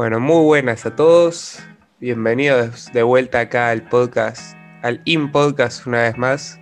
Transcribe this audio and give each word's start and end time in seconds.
Bueno, 0.00 0.18
muy 0.18 0.42
buenas 0.44 0.86
a 0.86 0.96
todos. 0.96 1.58
Bienvenidos 1.98 2.90
de 2.94 3.02
vuelta 3.02 3.40
acá 3.40 3.68
al 3.68 3.86
podcast, 3.86 4.56
al 4.80 5.02
In 5.04 5.30
Podcast 5.30 5.86
una 5.86 6.04
vez 6.04 6.16
más. 6.16 6.58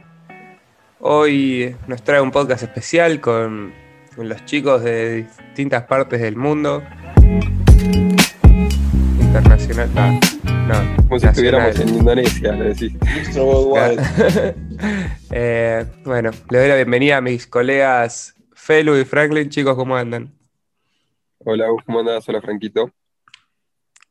Hoy 0.98 1.76
nos 1.86 2.02
trae 2.02 2.20
un 2.20 2.32
podcast 2.32 2.64
especial 2.64 3.20
con, 3.20 3.72
con 4.16 4.28
los 4.28 4.44
chicos 4.44 4.82
de 4.82 5.22
distintas 5.22 5.84
partes 5.84 6.20
del 6.20 6.34
mundo. 6.34 6.82
Internacional. 9.20 9.88
ah, 9.94 10.18
no, 10.66 10.96
Como 11.06 11.20
si 11.20 11.26
nacional. 11.26 11.28
estuviéramos 11.28 11.78
en 11.78 11.88
Indonesia, 11.90 12.52
le 12.54 12.64
decís. 12.74 12.92
Eh, 15.30 15.86
bueno, 16.04 16.32
le 16.50 16.58
doy 16.58 16.68
la 16.68 16.74
bienvenida 16.74 17.18
a 17.18 17.20
mis 17.20 17.46
colegas 17.46 18.34
Felu 18.52 18.96
y 18.96 19.04
Franklin. 19.04 19.48
Chicos, 19.48 19.76
¿cómo 19.76 19.96
andan? 19.96 20.34
Hola, 21.44 21.66
¿cómo 21.86 22.00
andás? 22.00 22.28
Hola, 22.28 22.40
Franquito. 22.40 22.92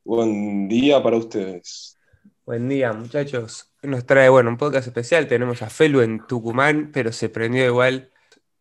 Buen 0.08 0.70
día 0.70 1.04
para 1.04 1.18
ustedes. 1.18 1.98
Buen 2.46 2.70
día, 2.70 2.94
muchachos. 2.94 3.74
Nos 3.84 4.06
trae, 4.06 4.30
bueno, 4.30 4.50
un 4.50 4.56
podcast 4.56 4.88
especial. 4.88 5.28
Tenemos 5.28 5.62
a 5.62 5.70
Felu 5.70 6.00
en 6.00 6.26
Tucumán, 6.26 6.92
pero 6.94 7.12
se 7.12 7.28
prendió 7.28 7.66
igual. 7.66 8.10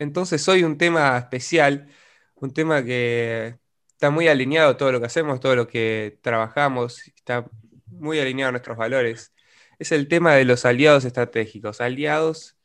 Entonces, 0.01 0.49
hoy 0.49 0.65
un 0.65 0.77
tema 0.77 1.17
especial, 1.17 1.87
un 2.35 2.53
tema 2.53 2.83
que 2.83 3.61
está 3.93 4.11
muy 4.11 4.27
alineado 4.27 4.71
a 4.71 4.77
todo 4.77 4.91
lo 4.91 4.99
que 4.99 5.07
hacemos, 5.07 5.39
todo 5.39 5.55
lo 5.55 5.69
que 5.69 6.19
trabajamos, 6.21 7.07
está 7.15 7.49
muy 7.87 8.19
alineado 8.19 8.49
a 8.49 8.53
nuestros 8.53 8.77
valores. 8.77 9.33
Es 9.79 9.93
el 9.93 10.09
tema 10.09 10.35
de 10.35 10.47
los 10.47 10.65
aliados 10.65 11.05
estratégicos. 11.05 11.81
Aliados 11.81 12.57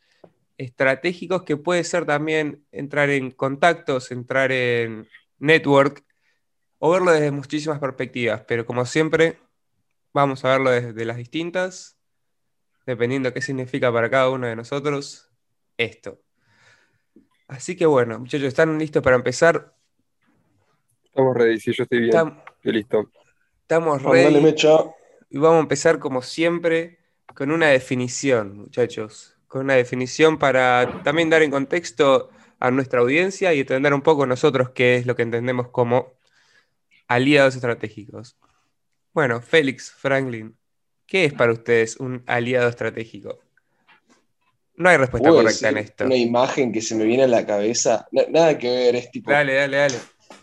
estratégicos 0.58 1.44
que 1.44 1.56
puede 1.56 1.84
ser 1.84 2.08
también 2.08 2.66
entrar 2.72 3.12
en 3.12 3.30
contactos, 3.30 4.10
entrar 4.10 4.52
en 4.52 5.08
network 5.38 6.04
o 6.84 6.90
verlo 6.90 7.12
desde 7.12 7.30
muchísimas 7.30 7.78
perspectivas, 7.80 8.42
pero 8.48 8.66
como 8.66 8.86
siempre, 8.88 9.38
vamos 10.14 10.44
a 10.44 10.50
verlo 10.50 10.72
desde 10.72 11.06
las 11.06 11.18
distintas, 11.18 11.96
dependiendo 12.88 13.32
qué 13.32 13.42
significa 13.42 13.94
para 13.94 14.10
cada 14.10 14.30
uno 14.32 14.48
de 14.48 14.56
nosotros 14.56 15.30
esto. 15.78 16.20
Así 17.48 17.76
que 17.76 17.86
bueno, 17.86 18.18
muchachos, 18.18 18.48
¿están 18.48 18.80
listos 18.80 19.04
para 19.04 19.16
empezar? 19.16 19.76
Estamos 21.06 21.36
ready, 21.38 21.60
sí, 21.60 21.72
yo 21.72 21.84
estoy 21.84 22.00
bien. 22.00 22.14
Estam- 22.14 22.44
Estoy 22.58 22.72
listo. 22.74 23.12
Estamos 23.62 24.02
ready 24.02 24.42
mecha. 24.42 24.78
y 25.30 25.38
vamos 25.38 25.58
a 25.58 25.62
empezar 25.62 26.00
como 26.00 26.24
siempre 26.24 26.98
con 27.36 27.52
una 27.52 27.68
definición, 27.68 28.58
muchachos, 28.58 29.38
con 29.48 29.62
una 29.62 29.76
definición 29.76 30.40
para 30.40 31.04
también 31.04 31.30
dar 31.30 31.44
en 31.44 31.52
contexto 31.52 32.30
a 32.60 32.72
nuestra 32.72 33.02
audiencia 33.02 33.54
y 33.54 33.60
entender 33.60 33.94
un 33.94 34.02
poco 34.02 34.26
nosotros 34.26 34.72
qué 34.72 34.96
es 34.96 35.06
lo 35.06 35.16
que 35.16 35.22
entendemos 35.22 35.68
como 35.70 36.14
aliados 37.14 37.56
estratégicos. 37.56 38.38
Bueno, 39.14 39.42
Félix, 39.42 39.92
Franklin, 39.92 40.58
¿qué 41.06 41.26
es 41.26 41.34
para 41.34 41.52
ustedes 41.52 41.98
un 41.98 42.24
aliado 42.26 42.70
estratégico? 42.70 43.40
No 44.76 44.90
hay 44.90 44.98
respuesta 44.98 45.28
¿Puedo 45.30 45.44
correcta 45.44 45.70
en 45.70 45.78
esto. 45.78 46.06
Una 46.06 46.16
imagen 46.16 46.72
que 46.72 46.82
se 46.82 46.96
me 46.96 47.04
viene 47.04 47.24
a 47.24 47.28
la 47.28 47.46
cabeza. 47.46 48.08
Na- 48.12 48.26
nada 48.30 48.58
que 48.58 48.70
ver, 48.70 48.96
es 48.96 49.12
tipo. 49.12 49.30
Dale, 49.30 49.54
dale, 49.56 49.78
dale. 49.78 49.96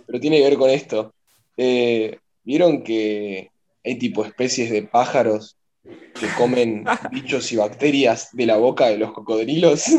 Pero 0.06 0.20
tiene 0.20 0.38
que 0.38 0.44
ver 0.44 0.58
con 0.58 0.70
esto. 0.70 1.14
Eh, 1.56 2.19
¿Vieron 2.44 2.84
que 2.84 3.50
hay 3.84 3.98
tipo 3.98 4.25
especies 4.25 4.70
de 4.70 4.82
pájaros 4.82 5.56
que 5.82 6.28
comen 6.36 6.84
bichos 7.10 7.50
y 7.53 7.56
bacterias 7.56 8.28
de 8.32 8.47
la 8.47 8.56
boca 8.56 8.86
de 8.88 8.98
los 8.98 9.12
cocodrilos? 9.12 9.84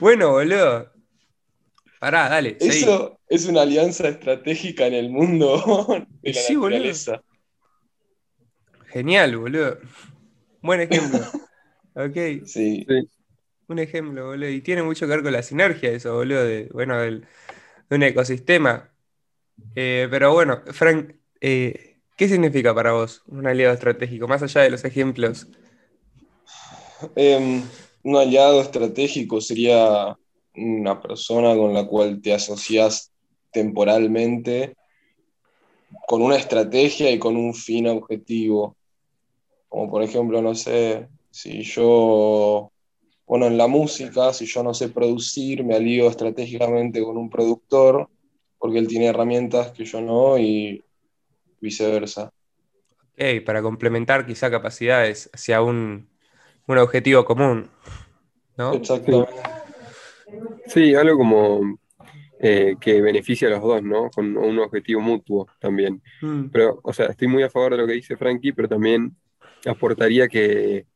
Bueno, 0.00 0.32
boludo. 0.32 0.90
Pará, 2.00 2.28
dale. 2.28 2.56
seguí. 2.58 2.82
Eso 2.82 3.20
es 3.28 3.46
una 3.46 3.62
alianza 3.62 4.08
estratégica 4.08 4.86
en 4.86 4.94
el 4.94 5.10
mundo 5.10 5.56
de 6.22 6.32
la 6.32 6.40
Sí, 6.40 6.56
boludo. 6.56 6.80
Genial, 8.92 9.36
boludo. 9.36 9.78
Buen 10.62 10.80
ejemplo. 10.80 11.20
Ok. 11.94 12.16
Sí. 12.46 12.86
Un 13.68 13.78
ejemplo, 13.78 14.26
boludo. 14.26 14.48
Y 14.48 14.62
tiene 14.62 14.82
mucho 14.82 15.06
que 15.06 15.12
ver 15.12 15.22
con 15.22 15.32
la 15.32 15.42
sinergia 15.42 15.90
eso, 15.90 16.14
boludo, 16.14 16.44
de, 16.44 16.68
bueno, 16.72 16.98
del- 16.98 17.26
de 17.90 17.96
un 17.96 18.02
ecosistema. 18.04 18.90
Eh, 19.76 20.08
pero 20.10 20.32
bueno, 20.34 20.62
Frank, 20.72 21.14
eh, 21.40 21.98
¿qué 22.16 22.28
significa 22.28 22.74
para 22.74 22.92
vos 22.92 23.22
un 23.26 23.46
aliado 23.46 23.74
estratégico? 23.74 24.28
Más 24.28 24.42
allá 24.42 24.62
de 24.62 24.70
los 24.70 24.84
ejemplos. 24.84 25.48
Em, 27.16 27.62
un 28.02 28.16
aliado 28.16 28.60
estratégico 28.60 29.40
sería 29.40 30.16
una 30.54 31.00
persona 31.00 31.54
con 31.56 31.72
la 31.74 31.86
cual 31.86 32.20
te 32.20 32.32
asocias 32.32 33.12
temporalmente 33.52 34.74
con 36.06 36.22
una 36.22 36.36
estrategia 36.36 37.10
y 37.10 37.18
con 37.18 37.36
un 37.36 37.54
fin 37.54 37.86
objetivo. 37.88 38.76
Como 39.68 39.90
por 39.90 40.02
ejemplo, 40.02 40.42
no 40.42 40.54
sé, 40.54 41.08
si 41.30 41.62
yo, 41.62 42.72
bueno, 43.26 43.46
en 43.46 43.56
la 43.56 43.66
música, 43.66 44.32
si 44.32 44.46
yo 44.46 44.62
no 44.62 44.74
sé 44.74 44.88
producir, 44.88 45.64
me 45.64 45.76
alío 45.76 46.08
estratégicamente 46.08 47.02
con 47.02 47.16
un 47.16 47.30
productor 47.30 48.08
porque 48.58 48.78
él 48.78 48.88
tiene 48.88 49.06
herramientas 49.06 49.72
que 49.72 49.84
yo 49.84 50.00
no 50.00 50.38
y 50.38 50.82
viceversa. 51.60 52.32
Ok, 53.14 53.44
para 53.44 53.62
complementar 53.62 54.26
quizá 54.26 54.50
capacidades 54.50 55.30
hacia 55.32 55.62
un, 55.62 56.08
un 56.66 56.78
objetivo 56.78 57.24
común. 57.24 57.70
¿no? 58.56 58.74
Exactamente. 58.74 59.32
Sí, 60.66 60.94
algo 60.94 61.18
como 61.18 61.78
eh, 62.38 62.76
que 62.80 63.00
beneficia 63.02 63.48
a 63.48 63.52
los 63.52 63.62
dos, 63.62 63.82
¿no? 63.82 64.10
Con 64.10 64.36
un 64.36 64.58
objetivo 64.58 65.00
mutuo 65.00 65.46
también. 65.58 66.02
Mm, 66.22 66.46
Pero, 66.46 66.80
o 66.82 66.92
sea, 66.92 67.06
estoy 67.06 67.28
muy 67.28 67.42
a 67.42 67.50
favor 67.50 67.72
de 67.72 67.78
lo 67.78 67.86
que 67.86 67.94
dice 67.94 68.16
Frankie, 68.16 68.52
pero 68.52 68.68
también 68.68 69.14
aportaría 69.66 70.28
que 70.28 70.86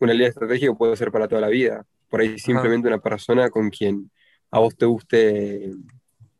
una 0.00 0.12
alianza 0.12 0.40
estratégica 0.40 0.74
puede 0.74 0.96
ser 0.96 1.12
para 1.12 1.28
toda 1.28 1.40
la 1.40 1.48
vida. 1.48 1.86
Por 2.08 2.20
ahí 2.20 2.38
simplemente 2.38 2.88
una 2.88 2.98
persona 2.98 3.50
con 3.50 3.70
quien 3.70 4.10
a 4.50 4.60
vos 4.60 4.76
te 4.76 4.86
guste, 4.86 5.72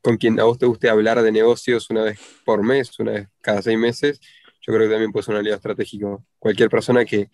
con 0.01 0.17
quien 0.17 0.41
a 0.41 0.45
vos 0.45 0.59
te 0.59 0.67
guste 0.67 0.89
hablar 0.89 1.23
de 1.23 1.31
negocios 1.31 1.91
una 1.91 2.05
vez 2.05 2.19
por 2.45 2.63
mes, 2.63 2.99
una 2.99 3.13
vez 3.13 3.29
cada 3.41 3.63
seis 3.63 3.79
meses, 3.79 4.21
yo 4.61 4.73
creo 4.73 4.87
que 4.87 4.93
también 4.93 5.13
puede 5.13 5.25
ser 5.25 5.35
un 5.35 5.41
aliado 5.41 5.57
estratégico. 5.57 6.25
Cualquier 6.39 6.69
persona 6.69 7.05
que 7.05 7.31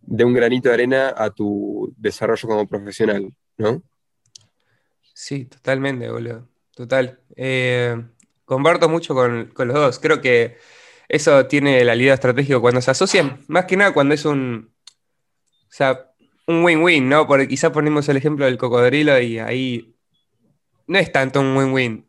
dé 0.00 0.24
un 0.24 0.34
granito 0.34 0.68
de 0.68 0.74
arena 0.74 1.14
a 1.16 1.30
tu 1.30 1.92
desarrollo 1.96 2.48
como 2.48 2.66
profesional, 2.66 3.32
¿no? 3.56 3.82
Sí, 5.14 5.46
totalmente, 5.46 6.10
boludo. 6.10 6.46
Total. 6.74 7.20
Eh, 7.36 7.96
comparto 8.44 8.88
mucho 8.88 9.14
con, 9.14 9.46
con 9.54 9.68
los 9.68 9.76
dos. 9.76 9.98
Creo 9.98 10.20
que 10.20 10.58
eso 11.08 11.46
tiene 11.46 11.80
el 11.80 11.88
aliado 11.88 12.14
estratégico 12.14 12.60
cuando 12.60 12.80
se 12.80 12.90
asocian, 12.90 13.42
más 13.48 13.66
que 13.66 13.76
nada 13.76 13.94
cuando 13.94 14.14
es 14.14 14.24
un, 14.24 14.72
o 14.76 15.70
sea, 15.70 16.10
un 16.46 16.64
win-win, 16.64 17.08
¿no? 17.08 17.26
Porque 17.26 17.48
quizá 17.48 17.72
ponemos 17.72 18.08
el 18.08 18.16
ejemplo 18.16 18.44
del 18.44 18.58
cocodrilo 18.58 19.18
y 19.20 19.38
ahí 19.38 19.96
no 20.86 20.98
es 20.98 21.12
tanto 21.12 21.40
un 21.40 21.56
win-win. 21.56 22.08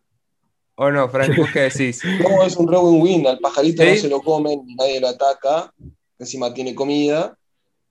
¿O 0.78 0.92
no, 0.92 1.08
Frank? 1.08 1.38
¿Vos 1.38 1.50
qué 1.54 1.62
decís? 1.62 2.02
No, 2.22 2.44
es 2.44 2.58
un 2.58 2.70
re 2.70 2.78
win-win. 2.78 3.28
Al 3.28 3.40
pajarito 3.40 3.84
¿Sí? 3.84 3.90
no 3.90 3.96
se 3.96 4.10
lo 4.10 4.22
comen, 4.22 4.66
nadie 4.78 5.00
lo 5.00 5.08
ataca, 5.10 5.72
encima 6.18 6.54
tiene 6.54 6.74
comida, 6.74 7.38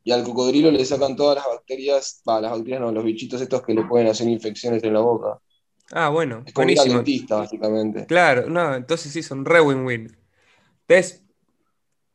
y 0.05 0.13
al 0.13 0.23
cocodrilo 0.23 0.71
le 0.71 0.85
sacan 0.85 1.17
todas 1.17 1.37
las 1.37 1.47
bacterias, 1.47 2.23
va, 2.29 2.41
las 2.41 2.53
bacterias 2.53 2.81
no, 2.81 2.93
los 2.93 3.05
bichitos 3.05 3.41
estos 3.41 3.63
que 3.63 3.75
le 3.75 3.85
pueden 3.85 4.07
hacer 4.07 4.29
infecciones 4.29 4.85
en 4.85 4.93
la 4.93 5.01
boca. 5.01 5.41
Ah, 5.93 6.11
bueno, 6.11 6.43
Es 6.47 6.53
como 6.53 6.67
buenísimo. 6.67 6.97
dentista, 6.97 7.37
básicamente. 7.37 8.07
Claro, 8.07 8.49
no, 8.49 8.75
entonces 8.75 9.13
sí, 9.13 9.23
son 9.23 9.45
re 9.45 9.61
win-win. 9.61 10.17
Entonces, 10.87 11.25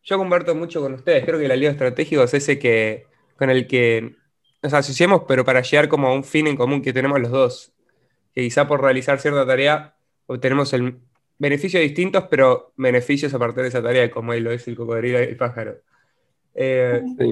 yo 0.04 0.18
comparto 0.18 0.56
mucho 0.56 0.82
con 0.82 0.94
ustedes. 0.94 1.26
Creo 1.26 1.40
que 1.40 1.46
el 1.46 1.52
aliado 1.52 1.72
estratégico 1.74 2.24
es 2.24 2.34
ese 2.34 2.60
que, 2.60 3.06
con 3.38 3.50
el 3.50 3.68
que 3.68 4.16
nos 4.62 4.74
asociamos, 4.74 5.24
pero 5.28 5.44
para 5.46 5.62
llegar 5.62 5.88
como 5.90 6.08
a 6.08 6.14
un 6.14 6.24
fin 6.24 6.48
en 6.48 6.56
común 6.58 6.82
que 6.82 6.94
tenemos 6.94 7.20
los 7.20 7.32
dos. 7.32 7.74
Que 8.34 8.42
quizá 8.42 8.68
por 8.68 8.82
realizar 8.82 9.20
cierta 9.20 9.46
tarea 9.46 9.96
obtenemos 10.28 10.72
el 10.74 11.00
beneficios 11.40 11.82
distintos, 11.82 12.26
pero 12.30 12.74
beneficios 12.78 13.34
a 13.34 13.40
partir 13.40 13.64
de 13.64 13.70
esa 13.70 13.82
tarea, 13.82 14.12
como 14.12 14.34
él 14.34 14.44
lo 14.44 14.52
es 14.52 14.68
el 14.68 14.76
cocodrilo 14.76 15.20
y 15.20 15.24
el 15.24 15.38
pájaro. 15.38 15.78
Eh, 16.54 17.02
Sí. 17.18 17.32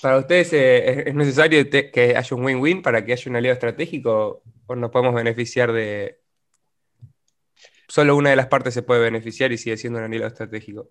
¿Para 0.00 0.18
ustedes 0.18 0.52
eh, 0.52 0.90
es- 1.00 1.06
es 1.08 1.14
necesario 1.14 1.68
que 1.70 2.14
haya 2.16 2.36
un 2.36 2.44
win-win 2.44 2.82
para 2.82 3.04
que 3.04 3.12
haya 3.12 3.30
un 3.30 3.36
aliado 3.36 3.54
estratégico 3.54 4.42
o 4.66 4.74
nos 4.76 4.90
podemos 4.90 5.14
beneficiar 5.14 5.72
de... 5.72 6.18
Solo 7.88 8.16
una 8.16 8.30
de 8.30 8.36
las 8.36 8.46
partes 8.48 8.74
se 8.74 8.82
puede 8.82 9.00
beneficiar 9.02 9.52
y 9.52 9.58
sigue 9.58 9.76
siendo 9.76 9.98
un 9.98 10.06
aliado 10.06 10.26
estratégico. 10.26 10.90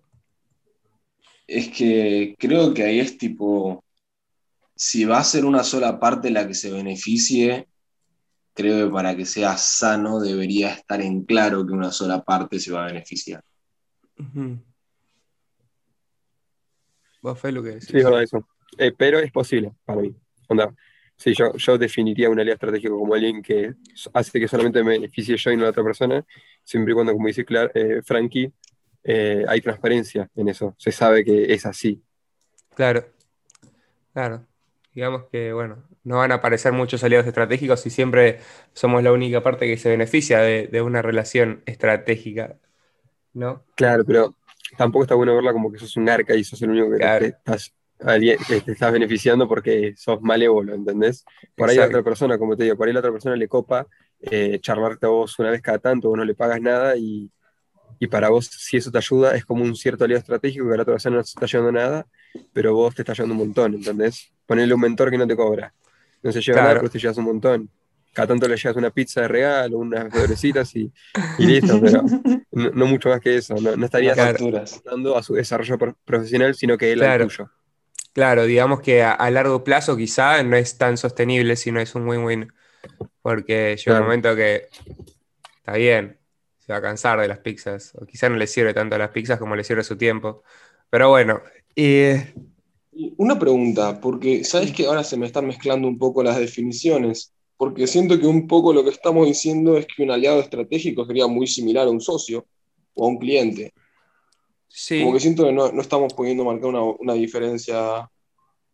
Es 1.46 1.68
que 1.68 2.34
creo 2.38 2.72
que 2.72 2.84
ahí 2.84 3.00
es 3.00 3.18
tipo, 3.18 3.84
si 4.74 5.04
va 5.04 5.18
a 5.18 5.24
ser 5.24 5.44
una 5.44 5.64
sola 5.64 5.98
parte 5.98 6.30
la 6.30 6.46
que 6.46 6.54
se 6.54 6.70
beneficie, 6.70 7.66
creo 8.54 8.86
que 8.86 8.92
para 8.92 9.16
que 9.16 9.26
sea 9.26 9.56
sano 9.56 10.20
debería 10.20 10.72
estar 10.72 11.00
en 11.02 11.24
claro 11.24 11.66
que 11.66 11.72
una 11.72 11.90
sola 11.90 12.22
parte 12.22 12.58
se 12.60 12.72
va 12.72 12.84
a 12.84 12.86
beneficiar. 12.86 13.42
Ujú. 14.18 14.58
¿Vos, 17.20 17.38
Felu, 17.38 17.62
qué 17.62 17.70
decís? 17.70 17.88
Sí, 17.88 17.98
eso. 17.98 18.46
Eh, 18.78 18.92
pero 18.96 19.18
es 19.18 19.30
posible 19.30 19.72
para 19.84 20.00
mí. 20.00 20.14
Onda, 20.48 20.74
Sí, 21.22 21.34
yo, 21.34 21.54
yo 21.56 21.78
definiría 21.78 22.28
un 22.28 22.40
aliado 22.40 22.54
estratégico 22.54 22.98
como 22.98 23.14
alguien 23.14 23.42
que 23.42 23.74
hace 24.12 24.40
que 24.40 24.48
solamente 24.48 24.82
me 24.82 24.90
beneficie 24.90 25.36
yo 25.36 25.52
y 25.52 25.56
no 25.56 25.62
la 25.62 25.70
otra 25.70 25.84
persona, 25.84 26.26
siempre 26.64 26.90
y 26.90 26.94
cuando, 26.94 27.12
como 27.12 27.28
dice 27.28 27.44
Clar, 27.44 27.70
eh, 27.74 28.00
Frankie, 28.02 28.52
eh, 29.04 29.44
hay 29.46 29.60
transparencia 29.60 30.28
en 30.34 30.48
eso, 30.48 30.74
se 30.78 30.90
sabe 30.90 31.24
que 31.24 31.52
es 31.52 31.64
así. 31.64 32.02
Claro, 32.74 33.06
claro. 34.12 34.44
Digamos 34.92 35.26
que, 35.30 35.52
bueno, 35.52 35.84
no 36.02 36.16
van 36.16 36.32
a 36.32 36.36
aparecer 36.36 36.72
muchos 36.72 37.04
aliados 37.04 37.28
estratégicos 37.28 37.86
y 37.86 37.90
siempre 37.90 38.40
somos 38.72 39.02
la 39.04 39.12
única 39.12 39.44
parte 39.44 39.66
que 39.66 39.76
se 39.76 39.90
beneficia 39.90 40.40
de, 40.40 40.82
una 40.82 41.02
relación 41.02 41.62
estratégica, 41.66 42.58
¿no? 43.32 43.62
Claro, 43.76 44.04
pero 44.04 44.34
tampoco 44.76 45.04
está 45.04 45.14
bueno 45.14 45.36
verla 45.36 45.52
como 45.52 45.70
que 45.70 45.78
sos 45.78 45.96
un 45.96 46.08
arca 46.08 46.34
y 46.34 46.42
sos 46.42 46.60
el 46.62 46.70
único 46.70 46.90
que 46.90 46.98
te, 46.98 47.26
estás, 47.26 47.72
te 47.98 48.72
estás 48.72 48.92
beneficiando 48.92 49.48
porque 49.48 49.94
sos 49.96 50.20
malévolo, 50.22 50.74
¿entendés? 50.74 51.24
Por 51.56 51.70
ahí 51.70 51.78
a 51.78 51.86
otra 51.86 52.02
persona, 52.02 52.38
como 52.38 52.56
te 52.56 52.64
digo, 52.64 52.76
por 52.76 52.88
ahí 52.88 52.92
la 52.92 53.00
otra 53.00 53.12
persona 53.12 53.36
le 53.36 53.48
copa 53.48 53.86
eh, 54.20 54.58
charlarte 54.60 55.06
a 55.06 55.10
vos 55.10 55.38
una 55.38 55.50
vez 55.50 55.62
cada 55.62 55.78
tanto, 55.78 56.08
vos 56.08 56.18
no 56.18 56.24
le 56.24 56.34
pagas 56.34 56.60
nada 56.60 56.96
y, 56.96 57.30
y 57.98 58.06
para 58.08 58.30
vos, 58.30 58.46
si 58.46 58.76
eso 58.76 58.90
te 58.90 58.98
ayuda, 58.98 59.36
es 59.36 59.44
como 59.44 59.62
un 59.62 59.76
cierto 59.76 60.04
aliado 60.04 60.20
estratégico 60.20 60.66
que 60.66 60.74
a 60.74 60.76
la 60.76 60.82
otra 60.82 60.94
persona 60.94 61.16
no 61.16 61.22
te 61.22 61.28
está 61.28 61.44
ayudando 61.44 61.72
nada, 61.72 62.06
pero 62.52 62.74
vos 62.74 62.94
te 62.94 63.02
está 63.02 63.12
ayudando 63.12 63.34
un 63.34 63.38
montón, 63.38 63.74
¿entendés? 63.74 64.32
Ponerle 64.46 64.74
un 64.74 64.80
mentor 64.80 65.10
que 65.10 65.18
no 65.18 65.26
te 65.26 65.36
cobra. 65.36 65.72
No 66.22 66.32
se 66.32 66.40
lleva 66.40 66.62
nada, 66.62 66.74
pero 66.74 66.90
te 66.90 66.98
llevas 66.98 67.16
un 67.18 67.24
montón. 67.24 67.70
Cada 68.12 68.28
tanto 68.28 68.46
le 68.46 68.56
llevas 68.56 68.76
una 68.76 68.90
pizza 68.90 69.22
de 69.22 69.28
regalo, 69.28 69.78
unas 69.78 70.12
florecitas 70.12 70.74
y, 70.76 70.92
y, 71.38 71.46
listo, 71.46 71.80
pero 71.80 72.02
no, 72.74 72.86
mucho 72.86 73.08
más 73.08 73.20
que 73.20 73.36
eso. 73.36 73.54
No, 73.54 73.76
no 73.76 73.84
estarías 73.86 74.16
dando 74.84 75.16
a 75.16 75.22
su 75.22 75.34
desarrollo 75.34 75.78
profesional, 76.04 76.54
sino 76.54 76.76
que 76.76 76.92
él 76.92 76.98
claro. 76.98 77.26
tuyo. 77.26 77.50
Claro, 78.12 78.44
digamos 78.44 78.80
que 78.80 79.02
a, 79.02 79.30
largo 79.30 79.64
plazo 79.64 79.96
quizá 79.96 80.42
no 80.42 80.56
es 80.56 80.76
tan 80.76 80.98
sostenible 80.98 81.56
si 81.56 81.72
no 81.72 81.80
es 81.80 81.94
un 81.94 82.06
win-win. 82.06 82.52
Porque 83.22 83.76
llega 83.76 83.98
un 83.98 84.04
momento 84.04 84.36
que 84.36 84.68
está 85.56 85.74
bien, 85.74 86.18
se 86.58 86.72
va 86.72 86.78
a 86.78 86.82
cansar 86.82 87.20
de 87.20 87.28
las 87.28 87.38
pizzas. 87.38 87.92
O 87.94 88.04
quizá 88.04 88.28
no 88.28 88.36
le 88.36 88.46
sirve 88.46 88.74
tanto 88.74 88.96
a 88.96 88.98
las 88.98 89.10
pizzas 89.10 89.38
como 89.38 89.56
le 89.56 89.64
sirve 89.64 89.82
su 89.82 89.96
tiempo. 89.96 90.42
Pero 90.90 91.08
bueno. 91.08 91.40
Una 93.16 93.38
pregunta, 93.38 93.98
porque 94.00 94.44
sabes 94.44 94.72
que 94.72 94.86
ahora 94.86 95.04
se 95.04 95.16
me 95.16 95.24
están 95.24 95.46
mezclando 95.46 95.88
un 95.88 95.98
poco 95.98 96.22
las 96.22 96.38
definiciones. 96.38 97.32
Porque 97.56 97.86
siento 97.86 98.18
que 98.18 98.26
un 98.26 98.46
poco 98.46 98.72
lo 98.74 98.84
que 98.84 98.90
estamos 98.90 99.26
diciendo 99.26 99.78
es 99.78 99.86
que 99.86 100.02
un 100.02 100.10
aliado 100.10 100.40
estratégico 100.40 101.06
sería 101.06 101.28
muy 101.28 101.46
similar 101.46 101.86
a 101.86 101.90
un 101.90 102.00
socio 102.00 102.46
o 102.94 103.06
a 103.06 103.08
un 103.08 103.18
cliente. 103.18 103.72
Sí. 104.74 105.00
Como 105.00 105.12
que 105.12 105.20
siento 105.20 105.44
que 105.44 105.52
no, 105.52 105.80
estamos 105.80 106.14
pudiendo 106.14 106.44
marcar 106.44 106.70
una, 106.98 107.12
diferencia. 107.12 108.10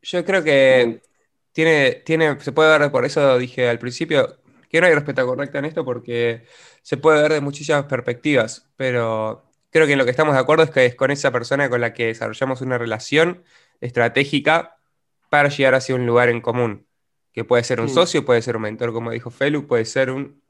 Yo 0.00 0.24
creo 0.24 0.44
que 0.44 1.02
tiene, 1.50 2.02
tiene, 2.04 2.38
se 2.40 2.52
puede 2.52 2.78
ver, 2.78 2.90
por 2.92 3.04
eso 3.04 3.36
dije 3.36 3.68
al 3.68 3.80
principio, 3.80 4.38
que 4.68 4.80
no 4.80 4.86
hay 4.86 4.94
respuesta 4.94 5.24
correcta 5.24 5.58
en 5.58 5.64
esto 5.64 5.84
porque 5.84 6.44
se 6.82 6.98
puede 6.98 7.20
ver 7.20 7.32
de 7.32 7.40
muchísimas 7.40 7.86
perspectivas, 7.86 8.70
pero 8.76 9.44
creo 9.70 9.88
que 9.88 9.96
lo 9.96 10.04
que 10.04 10.12
estamos 10.12 10.34
de 10.34 10.40
acuerdo 10.40 10.62
es 10.62 10.70
que 10.70 10.86
es 10.86 10.94
con 10.94 11.10
esa 11.10 11.32
persona 11.32 11.68
con 11.68 11.80
la 11.80 11.92
que 11.92 12.06
desarrollamos 12.06 12.60
una 12.60 12.78
relación 12.78 13.42
estratégica 13.80 14.76
para 15.30 15.48
llegar 15.48 15.74
hacia 15.74 15.96
un 15.96 16.06
lugar 16.06 16.28
en 16.28 16.40
común, 16.40 16.86
que 17.32 17.44
puede 17.44 17.64
ser 17.64 17.80
un 17.80 17.86
mm. 17.86 17.94
socio, 17.94 18.24
puede 18.24 18.40
ser 18.40 18.54
un 18.54 18.62
mentor, 18.62 18.92
como 18.92 19.10
dijo 19.10 19.30
Felu, 19.30 19.66
puede 19.66 19.84
ser 19.84 20.10
un 20.12 20.40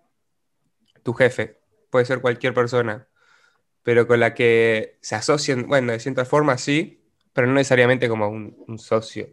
tu 1.02 1.14
jefe, 1.14 1.58
puede 1.88 2.04
ser 2.04 2.20
cualquier 2.20 2.52
persona, 2.52 3.08
pero 3.88 4.06
con 4.06 4.20
la 4.20 4.34
que 4.34 4.98
se 5.00 5.14
asocian, 5.14 5.66
bueno, 5.66 5.92
de 5.92 5.98
cierta 5.98 6.26
forma 6.26 6.58
sí, 6.58 7.00
pero 7.32 7.46
no 7.46 7.54
necesariamente 7.54 8.06
como 8.06 8.28
un, 8.28 8.78
socio. 8.78 9.30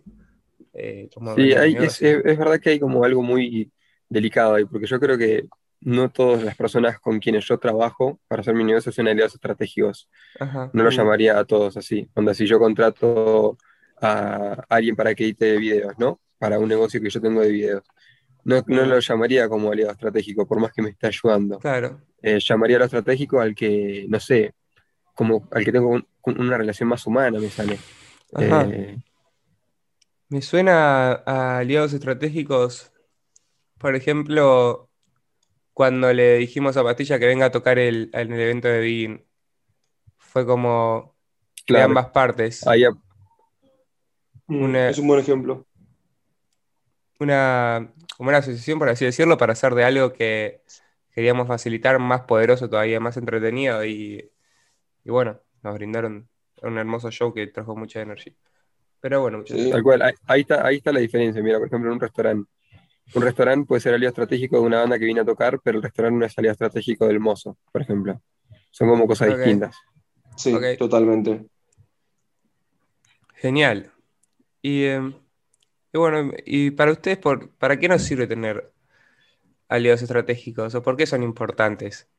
Eh, 0.72 1.10
sí, 1.36 1.52
es, 1.52 2.02
es, 2.02 2.38
verdad 2.38 2.62
que 2.62 2.69
hay 2.69 2.80
como 2.80 3.04
algo 3.04 3.22
muy 3.22 3.69
delicado 4.07 4.54
ahí, 4.54 4.63
porque 4.63 4.88
yo 4.88 4.98
creo 4.98 5.18
que 5.18 5.44
no 5.81 6.10
todas 6.10 6.42
las 6.42 6.56
personas 6.56 7.02
con 7.02 7.19
quienes 7.19 7.46
yo 7.46 7.57
trabajo 7.57 8.22
para 8.30 8.44
hacer 8.44 8.56
mi 8.56 8.63
negocio 8.63 8.94
son 8.94 9.10
aliados 9.10 9.36
estratégicos. 9.36 10.10
no 10.72 10.84
lo 10.84 10.90
llamaría 10.90 11.38
a 11.38 11.44
todos 11.44 11.75
así. 11.75 12.10
Onda, 12.13 12.34
si 12.34 12.46
yo 12.46 12.58
contrato 12.58 13.58
a 14.01 14.63
alguien 14.69 14.96
para 14.96 15.13
que 15.16 15.25
edite 15.25 15.58
videos, 15.58 16.00
¿no? 16.00 16.22
Para 16.38 16.60
un 16.60 16.69
negocio 16.69 17.01
que 17.01 17.10
yo 17.10 17.19
tengo 17.19 17.42
de 17.42 17.51
videos. 17.51 17.84
No, 18.45 18.63
no 18.68 18.86
lo 18.86 19.00
llamaría 19.00 19.50
como 19.50 19.71
aliado 19.71 19.92
estratégico, 19.92 20.47
por 20.47 20.59
más 20.59 20.71
que 20.71 20.81
me 20.81 20.92
esté 20.92 21.07
ayudando. 21.07 21.59
Claro. 21.59 22.00
Eh, 22.21 22.39
llamaría 22.39 22.77
a 22.77 22.80
lo 22.80 22.86
estratégico 22.86 23.42
al 23.42 23.53
que, 23.53 24.06
no 24.07 24.19
sé, 24.19 24.53
como 25.13 25.47
al 25.51 25.65
que 25.65 25.71
tengo 25.71 26.00
una 26.24 26.57
relación 26.57 26.89
más 26.89 27.06
humana, 27.06 27.39
me 27.39 27.50
sale. 27.50 27.77
Eh, 28.39 28.97
me 30.30 30.42
suena 30.42 31.12
a 31.25 31.57
aliados 31.57 31.94
estratégicos 31.94 32.92
por 33.77 33.95
ejemplo, 33.95 34.89
cuando 35.74 36.12
le 36.13 36.38
dijimos 36.38 36.77
a 36.77 36.83
Pastilla 36.83 37.19
que 37.19 37.27
venga 37.27 37.48
a 37.48 37.51
tocar 37.51 37.77
el, 37.77 38.09
el 38.13 38.33
evento 38.33 38.68
de 38.68 38.80
Begin, 38.80 39.25
fue 40.18 40.45
como 40.45 41.15
de 41.68 41.81
ambas 41.81 42.09
partes. 42.09 42.65
Mm, 44.48 44.75
es 44.75 44.98
un 44.98 45.07
buen 45.07 45.19
ejemplo. 45.19 45.68
Una, 47.19 47.94
como 48.17 48.29
una 48.29 48.39
asociación, 48.39 48.79
por 48.79 48.89
así 48.89 49.06
decirlo, 49.06 49.38
para 49.38 49.53
hacer 49.53 49.75
de 49.75 49.83
algo 49.83 50.13
que 50.13 50.62
queríamos 51.12 51.47
facilitar 51.47 52.00
más 52.00 52.21
poderoso, 52.21 52.69
todavía 52.69 53.00
más 53.00 53.17
entretenido 53.17 53.85
y, 53.85 54.31
bueno, 55.03 55.39
nos 55.63 55.75
brindaron 55.75 56.27
un 56.62 56.77
hermoso 56.77 57.12
show 57.12 57.33
que 57.33 57.47
trajo 57.47 57.75
mucha 57.75 58.01
energía. 58.01 58.33
Pero 59.00 59.21
bueno, 59.21 59.44
Tal 59.44 59.83
cual, 59.83 60.01
ahí, 60.01 60.41
está, 60.41 60.65
ahí 60.65 60.77
está 60.77 60.91
la 60.91 61.00
diferencia. 61.00 61.41
Mira, 61.44 61.59
por 61.59 61.67
ejemplo, 61.67 61.89
en 61.89 61.95
un 61.95 62.00
restaurante 62.00 62.50
un 63.13 63.21
restaurante 63.21 63.67
puede 63.67 63.81
ser 63.81 63.94
aliado 63.94 64.09
estratégico 64.09 64.59
de 64.59 64.63
una 64.63 64.79
banda 64.79 64.97
que 64.97 65.06
viene 65.06 65.21
a 65.21 65.25
tocar, 65.25 65.59
pero 65.63 65.77
el 65.77 65.83
restaurante 65.83 66.19
no 66.19 66.25
es 66.25 66.38
aliado 66.38 66.53
estratégico 66.53 67.06
del 67.07 67.19
mozo, 67.19 67.57
por 67.71 67.81
ejemplo. 67.81 68.21
Son 68.71 68.89
como 68.89 69.07
cosas 69.07 69.38
distintas. 69.38 69.77
Sí, 70.35 70.57
totalmente. 70.77 71.45
Genial. 73.35 73.91
Em, 74.63 75.13
y, 75.95 75.97
bueno, 75.97 76.33
y 76.45 76.71
para 76.71 76.92
ustedes, 76.92 77.18
por, 77.18 77.51
¿para 77.51 77.80
qué 77.80 77.88
nos 77.88 78.01
sirve 78.01 78.27
tener 78.27 78.69
aliados 79.69 80.01
estratégicos 80.01 80.75
o 80.75 80.83
por 80.83 80.97
qué 80.97 81.06
son 81.06 81.24
importantes? 81.24 82.09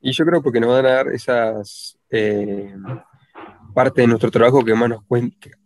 Y 0.00 0.12
yo 0.12 0.24
creo 0.24 0.42
porque 0.42 0.60
nos 0.60 0.70
van 0.70 0.86
a 0.86 0.90
dar 0.90 1.08
esas 1.08 1.98
eh, 2.08 2.74
parte 3.74 4.00
de 4.00 4.06
nuestro 4.06 4.30
trabajo 4.30 4.64
que 4.64 4.74
más 4.74 4.88
nos 4.88 5.02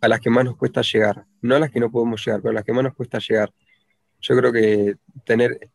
a 0.01 0.09
las 0.09 0.19
que 0.19 0.29
más 0.29 0.45
nos 0.45 0.57
cuesta 0.57 0.83
llegar. 0.83 1.25
No 1.41 1.55
a 1.55 1.61
las 1.61 1.71
que 1.71 1.79
no 1.79 1.89
podemos 1.89 2.25
llegar, 2.27 2.41
pero 2.41 2.51
a 2.51 2.55
las 2.55 2.65
que 2.65 2.73
más 2.73 2.83
nos 2.83 2.95
cuesta 2.95 3.21
llegar. 3.21 3.53
Yo 4.21 4.37
creo 4.37 4.53
que 4.53 4.97
tener 5.25 5.71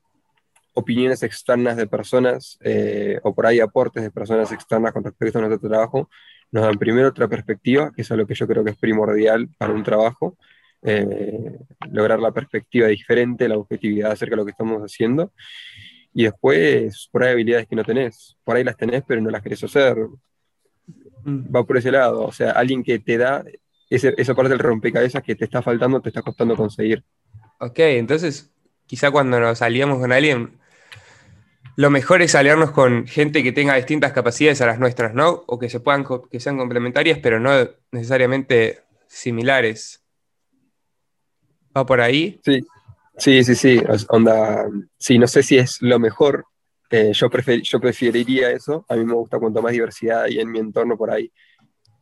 opiniones 0.73 1.23
externas 1.23 1.77
de 1.77 1.88
personas 1.88 2.59
eh, 2.59 3.17
o 3.23 3.33
por 3.33 3.45
ahí 3.45 3.61
aportes 3.61 4.03
de 4.03 4.11
personas 4.11 4.51
externas 4.51 4.91
con 4.91 5.05
respecto 5.05 5.39
a 5.39 5.43
nuestro 5.43 5.69
trabajo 5.69 6.10
nos 6.51 6.63
dan 6.63 6.77
primero 6.77 7.10
otra 7.10 7.27
perspectiva, 7.27 7.92
que 7.96 8.01
es 8.01 8.10
lo 8.10 8.25
que 8.25 8.36
yo 8.36 8.48
creo 8.48 8.63
que 8.63 8.72
es 8.72 8.77
primordial 8.77 9.50
para 9.58 9.74
un 9.74 9.84
trabajo, 9.84 10.38
eh, 10.82 11.58
lograr 11.92 12.20
la 12.20 12.32
perspectiva 12.32 12.88
diferente, 12.88 13.48
la 13.48 13.58
objetividad 13.58 14.12
acerca 14.12 14.36
de 14.36 14.38
lo 14.38 14.46
que 14.46 14.51
estamos 14.51 14.82
haciendo. 14.82 15.32
Y 16.13 16.24
después, 16.24 17.10
por 17.12 17.24
ahí 17.24 17.34
habilidades 17.34 17.68
que 17.68 17.75
no 17.75 17.84
tenés, 17.84 18.38
por 18.44 18.56
ahí 18.56 18.63
las 18.63 18.77
tenés, 18.77 19.04
pero 19.08 19.22
no 19.22 19.30
las 19.30 19.42
querés 19.42 19.63
hacer. 19.63 19.98
Mm. 21.24 21.54
va 21.54 21.63
por 21.66 21.77
ese 21.77 21.92
lado. 21.92 22.24
O 22.24 22.32
sea, 22.32 22.51
alguien 22.51 22.84
que 22.84 23.00
te 23.00 23.18
da 23.18 23.44
esa 23.89 24.36
parte 24.36 24.50
del 24.50 24.60
rompecabezas 24.60 25.24
que 25.24 25.36
te 25.36 25.46
está 25.46 25.62
faltando, 25.62 26.01
te 26.01 26.10
está 26.10 26.22
costando 26.22 26.56
conseguir. 26.56 27.04
Ok, 27.60 27.80
entonces 27.80 28.51
quizá 28.86 29.12
cuando 29.12 29.39
nos 29.39 29.62
aliamos 29.62 30.00
con 30.00 30.12
alguien, 30.12 30.58
lo 31.77 31.91
mejor 31.91 32.24
es 32.24 32.34
aliarnos 32.34 32.72
con 32.72 33.05
gente 33.05 33.43
que 33.43 33.51
tenga 33.51 33.75
distintas 33.75 34.12
capacidades 34.12 34.62
a 34.62 34.65
las 34.65 34.79
nuestras, 34.79 35.13
¿no? 35.13 35.43
O 35.46 35.60
que, 35.60 35.69
se 35.69 35.79
puedan, 35.79 36.03
que 36.29 36.39
sean 36.39 36.57
complementarias, 36.57 37.19
pero 37.22 37.39
no 37.39 37.51
necesariamente 37.91 38.81
similares. 39.05 40.03
¿Va 41.77 41.86
por 41.86 42.01
ahí? 42.01 42.41
Sí, 42.43 42.65
sí, 43.15 43.43
sí, 43.43 43.53
sí. 43.53 43.84
Onda, 44.10 44.65
sí, 44.98 45.19
no 45.19 45.27
sé 45.27 45.43
si 45.43 45.60
es 45.60 45.79
lo 45.84 46.00
mejor, 46.00 46.46
eh, 46.89 47.12
yo, 47.13 47.29
yo 47.62 47.79
preferiría 47.79 48.50
eso. 48.50 48.84
A 48.89 48.96
mí 48.96 49.05
me 49.05 49.13
gusta 49.13 49.38
cuanto 49.38 49.62
más 49.62 49.72
diversidad 49.72 50.24
hay 50.24 50.39
en 50.39 50.51
mi 50.51 50.57
entorno 50.57 50.98
por 50.98 51.12
ahí, 51.12 51.31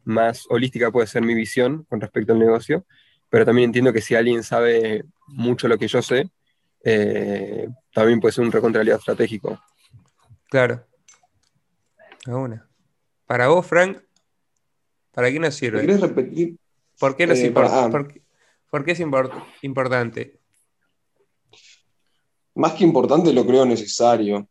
más 0.05 0.45
holística 0.47 0.89
puede 0.89 1.07
ser 1.07 1.21
mi 1.21 1.33
visión 1.33 1.83
con 1.89 1.99
respecto 1.99 2.31
al 2.31 2.39
negocio. 2.39 2.85
Pero 3.27 3.43
también 3.43 3.65
entiendo 3.71 3.91
que 3.91 3.99
si 3.99 4.15
alguien 4.15 4.41
sabe 4.41 5.03
mucho 5.27 5.67
lo 5.67 5.77
que 5.77 5.89
yo 5.89 6.01
sé, 6.01 6.29
eh, 6.85 7.67
también 7.95 8.19
puede 8.19 8.33
ser 8.33 8.43
un 8.43 8.51
recontraliado 8.51 8.99
estratégico. 8.99 9.57
Claro. 10.49 10.85
Una. 12.27 12.69
Para 13.25 13.47
vos, 13.47 13.65
Frank, 13.65 13.99
¿para 15.13 15.31
qué 15.31 15.39
nos 15.39 15.55
sirve? 15.55 15.79
¿Quieres 15.79 16.01
repetir? 16.01 16.57
¿Por 16.99 17.15
qué, 17.15 17.25
nos 17.25 17.37
eh, 17.39 17.47
importa? 17.47 17.89
¿Por, 18.69 18.83
qué 18.83 18.91
es 18.91 18.99
importante? 18.99 20.41
Más 22.55 22.73
que 22.73 22.83
importante, 22.83 23.31
lo 23.31 23.45
creo 23.45 23.65
necesario. 23.65 24.45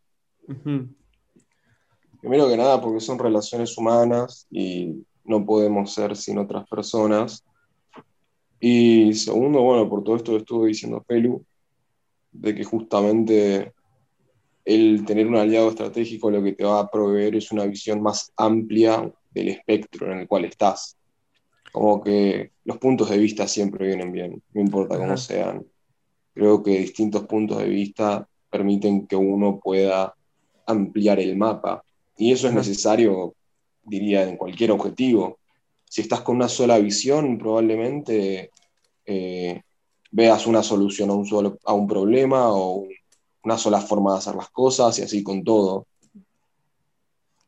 Primero 2.19 2.49
que 2.49 2.57
nada, 2.57 2.81
porque 2.81 2.99
son 2.99 3.19
relaciones 3.19 3.77
humanas 3.77 4.47
y 4.49 5.05
no 5.23 5.45
podemos 5.45 5.93
ser 5.93 6.15
sin 6.15 6.39
otras 6.39 6.67
personas. 6.67 7.45
Y 8.59 9.13
segundo, 9.13 9.61
bueno, 9.61 9.87
por 9.87 10.03
todo 10.03 10.15
esto 10.15 10.31
que 10.31 10.39
estuvo 10.39 10.65
diciendo 10.65 11.03
Pelu, 11.07 11.45
de 12.39 12.55
que 12.55 12.63
justamente 12.63 13.73
el 14.63 15.05
tener 15.05 15.27
un 15.27 15.35
aliado 15.35 15.69
estratégico 15.69 16.31
lo 16.31 16.43
que 16.43 16.53
te 16.53 16.63
va 16.63 16.79
a 16.79 16.89
proveer 16.89 17.35
es 17.35 17.51
una 17.51 17.65
visión 17.65 18.01
más 18.01 18.31
amplia 18.35 19.11
del 19.31 19.49
espectro 19.49 20.11
en 20.11 20.19
el 20.19 20.27
cual 20.27 20.45
estás. 20.45 20.97
Como 21.71 22.01
que 22.01 22.51
los 22.63 22.77
puntos 22.77 23.09
de 23.09 23.17
vista 23.17 23.47
siempre 23.47 23.87
vienen 23.87 24.11
bien, 24.11 24.41
no 24.53 24.61
importa 24.61 24.97
cómo 24.97 25.17
sean. 25.17 25.65
Creo 26.33 26.63
que 26.63 26.79
distintos 26.79 27.25
puntos 27.25 27.59
de 27.59 27.69
vista 27.69 28.27
permiten 28.49 29.07
que 29.07 29.15
uno 29.15 29.59
pueda 29.59 30.15
ampliar 30.65 31.19
el 31.19 31.37
mapa. 31.37 31.83
Y 32.17 32.31
eso 32.31 32.47
es 32.47 32.53
necesario, 32.53 33.35
diría, 33.83 34.27
en 34.27 34.37
cualquier 34.37 34.71
objetivo. 34.71 35.37
Si 35.83 36.01
estás 36.01 36.21
con 36.21 36.37
una 36.37 36.49
sola 36.49 36.79
visión, 36.79 37.37
probablemente 37.37 38.51
eh, 39.05 39.61
veas 40.15 40.47
una 40.47 40.63
solución 40.63 41.09
a 41.09 41.13
un, 41.13 41.25
solo, 41.25 41.59
a 41.65 41.73
un 41.73 41.87
problema 41.87 42.47
o 42.49 42.87
una 43.43 43.57
sola 43.57 43.81
forma 43.81 44.13
de 44.13 44.19
hacer 44.19 44.35
las 44.35 44.49
cosas 44.49 44.97
y 44.97 45.03
así 45.03 45.21
con 45.21 45.43
todo. 45.43 45.87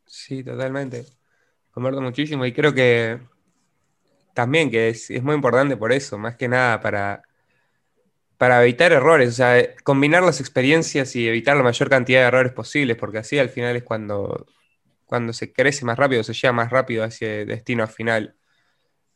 Sí, 0.06 0.44
totalmente. 0.44 1.06
Converto 1.72 2.02
muchísimo 2.02 2.46
y 2.46 2.52
creo 2.52 2.74
que 2.74 3.22
también 4.34 4.70
que 4.70 4.90
es, 4.90 5.10
muy 5.24 5.36
importante 5.36 5.78
por 5.78 5.94
eso, 5.94 6.18
más 6.18 6.36
que 6.36 6.50
nada 6.50 6.82
para, 6.82 7.24
para 8.38 8.62
evitar 8.62 8.92
errores, 8.92 9.30
o 9.30 9.32
sea, 9.32 9.76
combinar 9.86 10.24
las 10.24 10.42
experiencias 10.42 11.16
y 11.16 11.26
evitar 11.26 11.56
la 11.56 11.64
mayor 11.64 11.90
cantidad 11.90 12.20
de 12.20 12.28
errores 12.28 12.52
posibles, 12.52 12.98
porque 12.98 13.20
así 13.20 13.40
al 13.40 13.50
final 13.50 13.78
es 13.78 13.84
cuando, 13.84 14.46
cuando 15.06 15.32
se 15.32 15.54
crece 15.54 15.86
más 15.86 15.98
rápido, 15.98 16.22
se 16.22 16.34
llega 16.34 16.52
más 16.52 16.70
rápido 16.70 17.06
hacia 17.06 17.42
el 17.42 17.48
destino 17.48 17.88
final. 17.88 18.36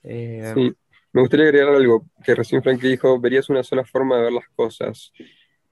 Eh, 0.03 0.53
sí, 0.55 0.73
me 1.13 1.21
gustaría 1.21 1.45
agregar 1.45 1.69
algo 1.75 2.05
que 2.23 2.35
recién 2.35 2.63
Frank 2.63 2.81
dijo, 2.81 3.19
verías 3.19 3.49
una 3.49 3.63
sola 3.63 3.83
forma 3.85 4.17
de 4.17 4.23
ver 4.23 4.33
las 4.33 4.49
cosas. 4.55 5.11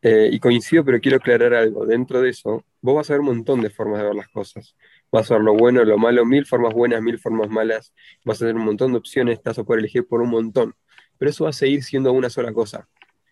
Eh, 0.01 0.29
y 0.31 0.39
coincido, 0.39 0.86
pero 0.86 1.00
quiero 1.01 1.17
aclarar 1.17 1.53
algo. 1.53 1.86
Dentro 1.86 2.22
de 2.22 2.29
eso, 2.29 2.65
vos 2.81 2.96
vas 2.96 3.10
a 3.10 3.13
ver 3.13 3.19
un 3.22 3.27
montón 3.27 3.62
de 3.62 3.69
formas 3.69 4.00
de 4.00 4.05
ver 4.05 4.15
las 4.15 4.29
cosas. 4.29 4.75
Vas 5.12 5.29
a 5.31 5.36
ver 5.36 5.43
lo 5.43 5.53
bueno, 5.53 5.84
lo 5.84 5.98
malo, 5.98 6.25
mil 6.25 6.46
formas 6.46 6.74
buenas, 6.74 7.01
mil 7.01 7.19
formas 7.19 7.50
malas. 7.50 7.93
Vas 8.24 8.38
a 8.38 8.46
tener 8.46 8.55
un 8.55 8.65
montón 8.65 8.91
de 8.93 8.98
opciones, 9.00 9.39
vas 9.43 9.60
a 9.60 9.63
poder 9.63 9.79
elegir 9.79 10.08
por 10.08 10.22
un 10.22 10.29
montón. 10.29 10.75
Pero 11.17 11.31
eso 11.31 11.43
va 11.46 11.50
a 11.51 11.53
seguir 11.53 11.84
siendo 11.84 12.13
una 12.13 12.29
sola 12.29 12.53
cosa. 12.53 12.88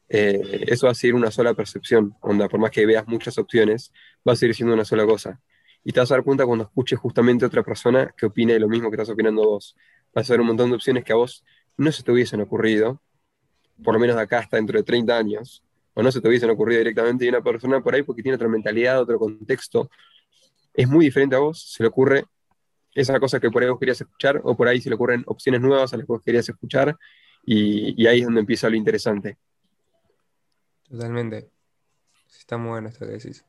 Eh, 0.09 0.65
eso 0.67 0.87
va 0.87 0.91
a 0.91 0.95
seguir 0.95 1.15
una 1.15 1.31
sola 1.31 1.53
percepción. 1.53 2.15
Onda, 2.21 2.49
por 2.49 2.59
más 2.59 2.71
que 2.71 2.85
veas 2.85 3.07
muchas 3.07 3.37
opciones, 3.37 3.93
va 4.27 4.33
a 4.33 4.35
seguir 4.35 4.55
siendo 4.55 4.73
una 4.73 4.85
sola 4.85 5.05
cosa. 5.05 5.41
Y 5.83 5.93
te 5.93 5.99
vas 6.01 6.11
a 6.11 6.15
dar 6.15 6.23
cuenta 6.23 6.45
cuando 6.45 6.65
escuches 6.65 6.99
justamente 6.99 7.45
a 7.45 7.47
otra 7.47 7.63
persona 7.63 8.13
que 8.17 8.25
opine 8.25 8.59
lo 8.59 8.67
mismo 8.67 8.89
que 8.89 8.95
estás 8.95 9.09
opinando 9.09 9.43
vos. 9.43 9.75
Vas 10.13 10.29
a 10.29 10.33
ver 10.33 10.41
un 10.41 10.47
montón 10.47 10.69
de 10.69 10.75
opciones 10.75 11.03
que 11.05 11.13
a 11.13 11.15
vos 11.15 11.45
no 11.77 11.91
se 11.91 12.03
te 12.03 12.11
hubiesen 12.11 12.41
ocurrido, 12.41 13.01
por 13.83 13.93
lo 13.93 13.99
menos 13.99 14.15
de 14.15 14.21
acá 14.23 14.39
hasta 14.39 14.57
dentro 14.57 14.77
de 14.77 14.83
30 14.83 15.15
años, 15.15 15.63
o 15.93 16.03
no 16.03 16.11
se 16.11 16.21
te 16.21 16.27
hubiesen 16.27 16.49
ocurrido 16.49 16.79
directamente, 16.79 17.25
y 17.25 17.29
una 17.29 17.41
persona 17.41 17.81
por 17.81 17.95
ahí, 17.95 18.03
porque 18.03 18.21
tiene 18.21 18.35
otra 18.35 18.47
mentalidad, 18.47 19.01
otro 19.01 19.17
contexto, 19.19 19.89
es 20.73 20.87
muy 20.87 21.05
diferente 21.05 21.35
a 21.35 21.39
vos, 21.39 21.71
se 21.73 21.83
le 21.83 21.89
ocurre 21.89 22.25
esa 22.93 23.19
cosa 23.19 23.39
que 23.39 23.49
por 23.51 23.61
ahí 23.61 23.69
vos 23.69 23.79
querías 23.79 24.01
escuchar, 24.01 24.41
o 24.43 24.55
por 24.55 24.67
ahí 24.67 24.81
se 24.81 24.89
le 24.89 24.95
ocurren 24.95 25.23
opciones 25.27 25.61
nuevas 25.61 25.93
a 25.93 25.97
las 25.97 26.05
que 26.05 26.11
vos 26.11 26.21
querías 26.21 26.47
escuchar, 26.49 26.97
y, 27.43 28.05
ahí 28.07 28.19
es 28.19 28.25
donde 28.25 28.41
empieza 28.41 28.69
lo 28.69 28.75
interesante. 28.75 29.37
Totalmente. 30.89 31.49
Está 32.37 32.57
muy 32.57 32.69
bueno 32.71 32.89
esto 32.89 33.05
que 33.05 33.13
decís. 33.13 33.45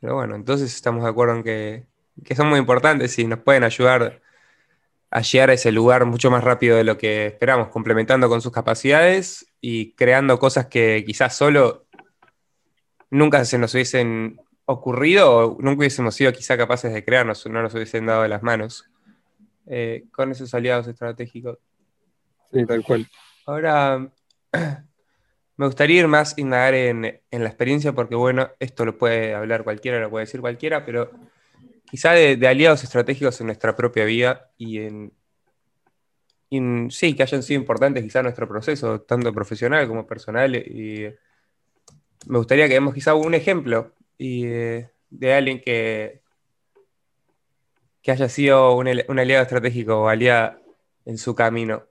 Pero 0.00 0.16
bueno, 0.16 0.34
entonces 0.34 0.74
estamos 0.74 1.02
de 1.02 1.10
acuerdo 1.10 1.36
en 1.36 1.42
que, 1.42 1.86
que 2.24 2.36
son 2.36 2.48
muy 2.48 2.58
importantes 2.58 3.18
y 3.18 3.26
nos 3.26 3.40
pueden 3.40 3.64
ayudar 3.64 4.21
a 5.12 5.20
llegar 5.20 5.50
a 5.50 5.52
ese 5.52 5.70
lugar 5.72 6.06
mucho 6.06 6.30
más 6.30 6.42
rápido 6.42 6.74
de 6.74 6.84
lo 6.84 6.96
que 6.96 7.26
esperamos, 7.26 7.68
complementando 7.68 8.30
con 8.30 8.40
sus 8.40 8.50
capacidades 8.50 9.46
y 9.60 9.92
creando 9.92 10.38
cosas 10.38 10.66
que 10.66 11.04
quizás 11.06 11.36
solo 11.36 11.84
nunca 13.10 13.44
se 13.44 13.58
nos 13.58 13.74
hubiesen 13.74 14.40
ocurrido 14.64 15.36
o 15.36 15.56
nunca 15.60 15.80
hubiésemos 15.80 16.14
sido 16.14 16.32
quizá 16.32 16.56
capaces 16.56 16.94
de 16.94 17.04
crearnos, 17.04 17.46
no 17.46 17.60
nos 17.60 17.74
hubiesen 17.74 18.06
dado 18.06 18.22
de 18.22 18.30
las 18.30 18.42
manos 18.42 18.90
eh, 19.66 20.04
con 20.12 20.32
esos 20.32 20.54
aliados 20.54 20.88
estratégicos. 20.88 21.58
Sí, 22.50 22.64
tal 22.64 22.82
cual. 22.82 23.06
Ahora, 23.44 24.08
me 25.58 25.66
gustaría 25.66 26.00
ir 26.00 26.08
más 26.08 26.38
indagar 26.38 26.72
en, 26.72 27.20
en 27.30 27.42
la 27.42 27.50
experiencia 27.50 27.92
porque, 27.92 28.14
bueno, 28.14 28.48
esto 28.58 28.86
lo 28.86 28.96
puede 28.96 29.34
hablar 29.34 29.62
cualquiera, 29.62 30.00
lo 30.00 30.08
puede 30.08 30.24
decir 30.24 30.40
cualquiera, 30.40 30.86
pero 30.86 31.10
quizá 31.92 32.12
de, 32.12 32.48
aliados 32.48 32.82
estratégicos 32.84 33.38
en 33.42 33.48
nuestra 33.48 33.76
propia 33.76 34.06
vida 34.06 34.50
y 34.56 34.78
en, 34.78 35.12
sí, 36.90 37.14
que 37.14 37.22
hayan 37.22 37.42
sido 37.42 37.60
importantes 37.60 38.02
quizá 38.02 38.20
en 38.20 38.24
nuestro 38.24 38.48
proceso, 38.48 39.02
tanto 39.02 39.30
profesional 39.34 39.86
como 39.86 40.06
personal. 40.06 40.56
Y 40.56 41.14
me 42.26 42.38
gustaría 42.38 42.66
que 42.66 42.72
demos 42.72 42.94
quizá 42.94 43.14
un 43.14 43.34
ejemplo 43.34 43.92
y, 44.16 44.46
eh, 44.46 44.90
de 45.10 45.34
alguien 45.34 45.60
que, 45.60 46.22
que 48.00 48.10
haya 48.10 48.30
sido 48.30 48.74
un, 48.74 48.88
aliado 48.88 49.42
estratégico 49.42 50.00
o 50.00 50.08
aliada 50.08 50.62
en 51.04 51.18
su 51.18 51.34
camino. 51.34 51.84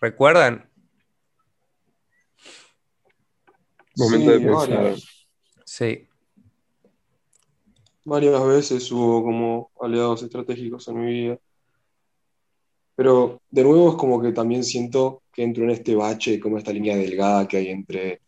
¿Recuerdan? 0.00 0.66
Momento 3.96 4.30
de 4.30 4.40
pensar. 4.40 4.94
Sí 5.66 6.09
varias 8.10 8.44
veces 8.44 8.90
hubo 8.90 9.22
como 9.22 9.70
aliados 9.80 10.24
estratégicos 10.24 10.88
en 10.88 11.00
mi 11.00 11.12
vida. 11.12 11.38
Pero 12.96 13.40
de 13.48 13.62
nuevo 13.62 13.90
es 13.90 13.94
como 13.94 14.20
que 14.20 14.32
también 14.32 14.64
siento 14.64 15.22
que 15.32 15.44
entro 15.44 15.62
en 15.62 15.70
este 15.70 15.94
bache, 15.94 16.40
como 16.40 16.58
esta 16.58 16.72
línea 16.72 16.96
delgada 16.96 17.46
que 17.46 17.58
hay 17.58 17.68
entre, 17.68 18.20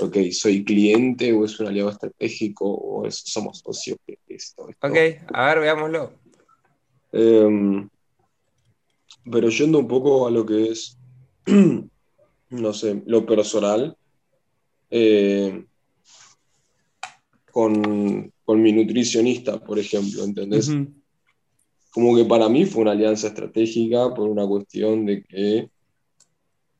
ok, 0.00 0.16
soy 0.32 0.64
cliente 0.64 1.32
o 1.32 1.44
es 1.44 1.58
un 1.60 1.68
aliado 1.68 1.90
estratégico 1.90 2.64
o 2.66 3.08
somos 3.10 3.60
socios. 3.60 3.98
Esto, 4.26 4.64
Ok, 4.64 4.96
a 5.32 5.46
ver, 5.46 5.60
veámoslo. 5.60 6.12
Em, 7.12 7.88
pero 9.30 9.50
yendo 9.50 9.78
un 9.78 9.86
poco 9.86 10.26
a 10.26 10.32
lo 10.32 10.44
que 10.44 10.72
es, 10.72 10.98
no 12.50 12.72
sé, 12.72 13.02
lo 13.06 13.24
personal, 13.24 13.96
eh, 14.90 15.64
con, 17.58 18.32
con 18.44 18.62
mi 18.62 18.70
nutricionista, 18.70 19.58
por 19.58 19.80
ejemplo, 19.80 20.22
¿entendés? 20.22 20.70
Como 21.90 22.14
que 22.14 22.24
para 22.24 22.48
mí 22.48 22.64
fue 22.66 22.82
una 22.82 22.92
alianza 22.92 23.26
estratégica 23.26 24.14
por 24.14 24.28
una 24.28 24.46
cuestión 24.46 25.04
de 25.04 25.24
que 25.24 25.68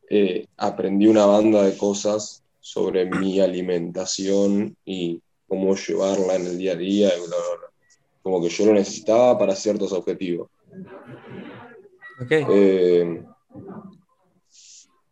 eh, 0.09 0.47
aprendí 0.57 1.09
una 1.09 1.27
banda 1.27 1.65
de 1.65 1.77
cosas 1.77 2.45
sobre 2.61 3.07
mi 3.07 3.41
alimentación 3.41 4.77
y 4.85 5.21
cómo 5.49 5.75
llevarla 5.75 6.37
en 6.37 6.47
el 6.47 6.59
día 6.59 6.75
a 6.75 6.77
día, 6.77 7.11
como 8.23 8.41
que 8.41 8.49
yo 8.49 8.67
lo 8.67 8.75
necesitaba 8.75 9.37
para 9.37 9.57
ciertos 9.57 9.93
objetivos. 9.93 10.49
Okay. 12.23 12.45
Eh, 12.49 13.25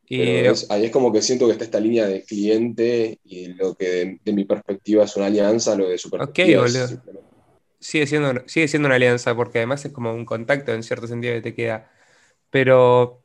y 0.09 0.21
ahí 0.21 0.85
es 0.85 0.91
como 0.93 1.13
que 1.13 1.21
siento 1.21 1.47
que 1.47 1.53
está 1.53 1.65
esta 1.65 1.81
línea 1.81 2.07
de 2.07 2.23
cliente 2.23 3.19
y 3.25 3.49
lo 3.55 3.75
que 3.75 4.21
de, 4.25 4.33
mi 4.33 4.45
perspectiva 4.45 5.05
es 5.05 5.17
una 5.17 5.27
alianza, 5.27 5.75
lo 5.75 5.89
de 5.89 5.99
su 5.99 6.11
perspectiva. 6.11 6.67
Sigue 7.79 8.07
siendo, 8.07 8.43
sigue 8.47 8.69
siendo 8.69 8.87
una 8.87 8.97
alianza 8.97 9.35
porque 9.35 9.59
además 9.59 9.85
es 9.85 9.93
como 9.93 10.15
un 10.15 10.25
contacto 10.25 10.73
en 10.73 10.83
cierto 10.83 11.07
sentido 11.07 11.35
que 11.35 11.43
te 11.43 11.55
queda. 11.55 11.91
Pero. 12.51 13.21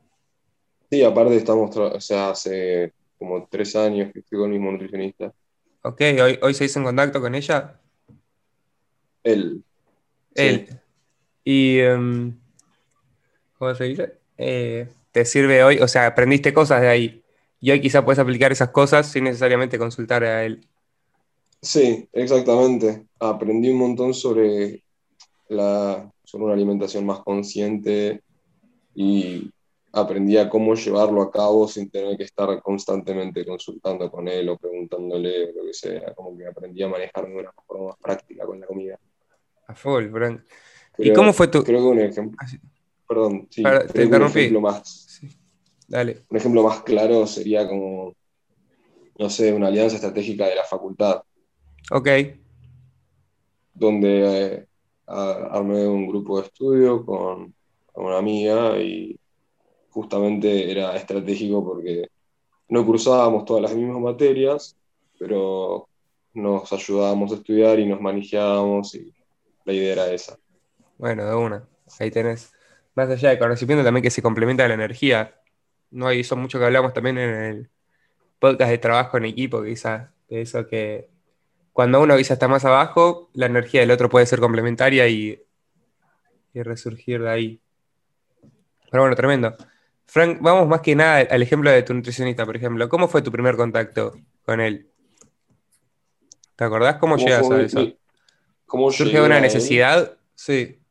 Sí, 0.90 1.02
aparte 1.02 1.36
estamos, 1.36 1.74
o 1.76 2.00
sea, 2.00 2.30
hace 2.30 2.92
como 3.18 3.46
tres 3.48 3.74
años 3.76 4.12
que 4.12 4.18
estoy 4.18 4.38
con 4.40 4.52
el 4.52 4.58
mismo 4.58 4.72
nutricionista. 4.72 5.32
Ok, 5.82 6.00
¿hoy, 6.22 6.38
hoy 6.42 6.54
se 6.54 6.64
hizo 6.64 6.80
en 6.80 6.84
contacto 6.84 7.20
con 7.20 7.34
ella? 7.34 7.80
Él. 9.22 9.62
Él. 10.34 10.68
Y. 11.44 11.78
Em, 11.78 12.36
¿Cómo 13.58 13.74
se 13.74 13.84
dice? 13.84 14.12
Eh, 14.36 14.88
te 15.12 15.24
sirve 15.24 15.62
hoy, 15.62 15.78
o 15.78 15.88
sea, 15.88 16.06
aprendiste 16.06 16.52
cosas 16.52 16.80
de 16.80 16.88
ahí 16.88 17.22
y 17.60 17.70
hoy 17.70 17.80
quizá 17.80 18.04
puedes 18.04 18.18
aplicar 18.18 18.50
esas 18.50 18.70
cosas 18.70 19.06
sin 19.06 19.24
necesariamente 19.24 19.78
consultar 19.78 20.24
a 20.24 20.44
él. 20.44 20.66
Sí, 21.60 22.08
exactamente. 22.12 23.06
Aprendí 23.20 23.70
un 23.70 23.78
montón 23.78 24.14
sobre, 24.14 24.82
la, 25.48 26.10
sobre 26.24 26.44
una 26.46 26.54
alimentación 26.54 27.06
más 27.06 27.20
consciente 27.20 28.20
y 28.96 29.48
aprendí 29.92 30.38
a 30.38 30.48
cómo 30.48 30.74
llevarlo 30.74 31.22
a 31.22 31.30
cabo 31.30 31.68
sin 31.68 31.88
tener 31.88 32.16
que 32.16 32.24
estar 32.24 32.60
constantemente 32.62 33.46
consultando 33.46 34.10
con 34.10 34.26
él 34.26 34.48
o 34.48 34.56
preguntándole 34.56 35.50
o 35.50 35.52
lo 35.52 35.66
que 35.66 35.74
sea. 35.74 36.12
Como 36.14 36.36
que 36.36 36.46
aprendí 36.46 36.82
a 36.82 36.88
manejarme 36.88 37.34
de 37.34 37.40
una 37.42 37.52
forma 37.64 37.88
más 37.88 37.96
práctica 37.98 38.44
con 38.44 38.58
la 38.58 38.66
comida. 38.66 38.98
A 39.68 39.74
full, 39.74 40.10
Frank. 40.10 40.40
¿Y 40.98 41.12
cómo 41.12 41.32
fue 41.32 41.46
tu...? 41.46 41.62
Creo 41.62 41.78
que 41.78 41.86
un 41.86 42.00
ejemplo... 42.00 42.36
Ah, 42.42 42.46
Perdón, 43.12 43.46
sí. 43.50 43.62
te 43.62 44.06
Un 44.06 44.22
ejemplo, 44.22 44.60
más, 44.62 45.20
Dale. 45.86 46.24
un 46.30 46.36
ejemplo 46.38 46.62
más 46.62 46.82
claro 46.82 47.26
sería 47.26 47.68
como, 47.68 48.14
no 49.18 49.28
sé, 49.28 49.52
una 49.52 49.66
alianza 49.66 49.96
estratégica 49.96 50.46
de 50.46 50.54
la 50.54 50.64
facultad. 50.64 51.22
Ok. 51.90 52.08
Donde 53.74 54.54
eh, 54.54 54.66
armé 55.06 55.86
un 55.86 56.08
grupo 56.08 56.40
de 56.40 56.46
estudio 56.46 57.04
con, 57.04 57.54
una 57.94 58.16
amiga 58.16 58.78
y 58.78 59.14
justamente 59.90 60.70
era 60.70 60.96
estratégico 60.96 61.62
porque 61.62 62.08
no 62.70 62.86
cruzábamos 62.86 63.44
todas 63.44 63.60
las 63.60 63.74
mismas 63.74 64.00
materias, 64.00 64.74
pero 65.18 65.86
nos 66.32 66.72
ayudábamos 66.72 67.30
a 67.32 67.34
estudiar 67.34 67.78
y 67.78 67.84
nos 67.84 68.00
manejábamos 68.00 68.94
y 68.94 69.12
la 69.66 69.74
idea 69.74 69.92
era 69.92 70.10
esa. 70.10 70.38
Bueno, 70.96 71.26
de 71.26 71.34
una, 71.34 71.68
ahí 72.00 72.10
tenés. 72.10 72.50
Más 72.94 73.08
allá 73.08 73.30
de 73.30 73.38
conocimiento 73.38 73.84
también 73.84 74.02
que 74.02 74.10
se 74.10 74.22
complementa 74.22 74.68
la 74.68 74.74
energía. 74.74 75.40
No 75.90 76.08
hay 76.08 76.20
eso 76.20 76.36
mucho 76.36 76.58
que 76.58 76.64
hablamos 76.64 76.92
también 76.92 77.18
en 77.18 77.34
el 77.34 77.70
podcast 78.38 78.70
de 78.70 78.78
trabajo 78.78 79.16
en 79.16 79.24
equipo, 79.24 79.62
quizás, 79.62 80.10
de 80.28 80.42
eso 80.42 80.66
que 80.66 81.08
cuando 81.72 82.00
uno 82.02 82.16
quizás 82.16 82.32
está 82.32 82.48
más 82.48 82.64
abajo, 82.64 83.30
la 83.32 83.46
energía 83.46 83.80
del 83.80 83.90
otro 83.90 84.10
puede 84.10 84.26
ser 84.26 84.40
complementaria 84.40 85.08
y, 85.08 85.42
y 86.52 86.62
resurgir 86.62 87.22
de 87.22 87.30
ahí. 87.30 87.60
Pero 88.90 89.04
bueno, 89.04 89.16
tremendo. 89.16 89.56
Frank, 90.04 90.38
vamos 90.42 90.68
más 90.68 90.82
que 90.82 90.94
nada 90.94 91.26
al 91.30 91.42
ejemplo 91.42 91.70
de 91.70 91.82
tu 91.82 91.94
nutricionista, 91.94 92.44
por 92.44 92.56
ejemplo. 92.56 92.86
¿Cómo 92.90 93.08
fue 93.08 93.22
tu 93.22 93.32
primer 93.32 93.56
contacto 93.56 94.12
con 94.44 94.60
él? 94.60 94.90
¿Te 96.56 96.64
acordás 96.64 96.96
cómo, 96.96 97.16
llegas 97.16 97.50
a 97.50 97.62
eso? 97.62 97.96
¿Surge 98.90 99.22
una 99.22 99.40
necesidad? 99.40 100.18
Sí. 100.34 100.81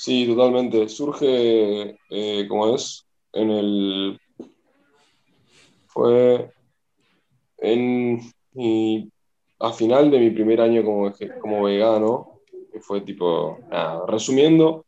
Sí, 0.00 0.26
totalmente. 0.26 0.88
Surge, 0.88 1.94
eh, 2.08 2.46
¿cómo 2.48 2.74
es? 2.74 3.04
En 3.34 3.50
el. 3.50 4.18
Fue. 5.88 6.50
En. 7.58 8.18
a 9.58 9.72
final 9.74 10.10
de 10.10 10.18
mi 10.18 10.30
primer 10.30 10.62
año 10.62 10.82
como, 10.82 11.12
como 11.42 11.64
vegano, 11.64 12.40
que 12.72 12.80
fue 12.80 13.02
tipo. 13.02 13.58
resumiendo, 14.08 14.86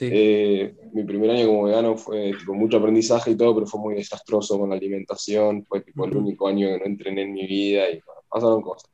eh, 0.00 0.74
mi 0.94 1.04
primer 1.04 1.32
año 1.32 1.46
como 1.46 1.64
vegano 1.64 1.98
fue 1.98 2.32
tipo, 2.32 2.54
mucho 2.54 2.78
aprendizaje 2.78 3.32
y 3.32 3.36
todo, 3.36 3.56
pero 3.56 3.66
fue 3.66 3.82
muy 3.82 3.94
desastroso 3.96 4.58
con 4.58 4.70
la 4.70 4.76
alimentación. 4.76 5.62
Fue 5.66 5.82
tipo, 5.82 6.06
el 6.06 6.16
único 6.16 6.48
año 6.48 6.68
que 6.68 6.78
no 6.78 6.86
entrené 6.86 7.20
en 7.20 7.34
mi 7.34 7.46
vida 7.46 7.90
y 7.90 8.00
pasaron 8.30 8.62
cosas. 8.62 8.90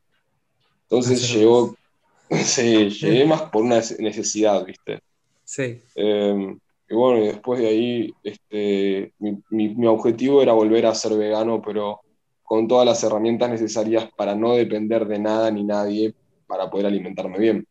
Entonces 0.83 1.33
llegó, 1.33 1.77
sí, 2.29 2.91
llegué 2.91 3.25
más 3.25 3.43
por 3.43 3.63
una 3.63 3.81
necesidad, 4.01 4.65
¿viste? 4.67 5.01
Sí. 5.51 5.83
Em, 5.97 6.61
y 6.89 6.95
bueno, 6.95 7.25
y 7.25 7.27
después 7.27 7.59
de 7.59 7.67
ahí, 7.67 8.15
este, 8.23 9.13
mi, 9.19 9.43
mi, 9.75 9.87
objetivo 9.89 10.41
era 10.41 10.53
volver 10.53 10.87
a 10.87 10.95
ser 10.95 11.15
vegano, 11.15 11.61
pero 11.61 12.03
con 12.45 12.69
todas 12.69 12.87
las 12.87 13.03
herramientas 13.03 13.51
necesarias 13.51 14.09
para 14.17 14.37
no 14.37 14.55
depender 14.55 15.09
de 15.09 15.19
nada 15.19 15.51
ni 15.51 15.65
nadie 15.65 16.15
para 16.47 16.71
poder 16.71 16.87
alimentarme 16.87 17.41
bien. 17.41 17.67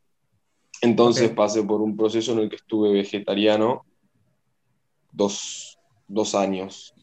Entonces 0.81 1.29
pasé 1.29 1.63
por 1.63 1.79
un 1.79 1.95
proceso 1.95 2.33
en 2.33 2.39
el 2.39 2.49
que 2.49 2.57
estuve 2.57 2.91
vegetariano 2.91 3.85
dos, 5.13 5.79
dos 6.05 6.35
años. 6.35 6.93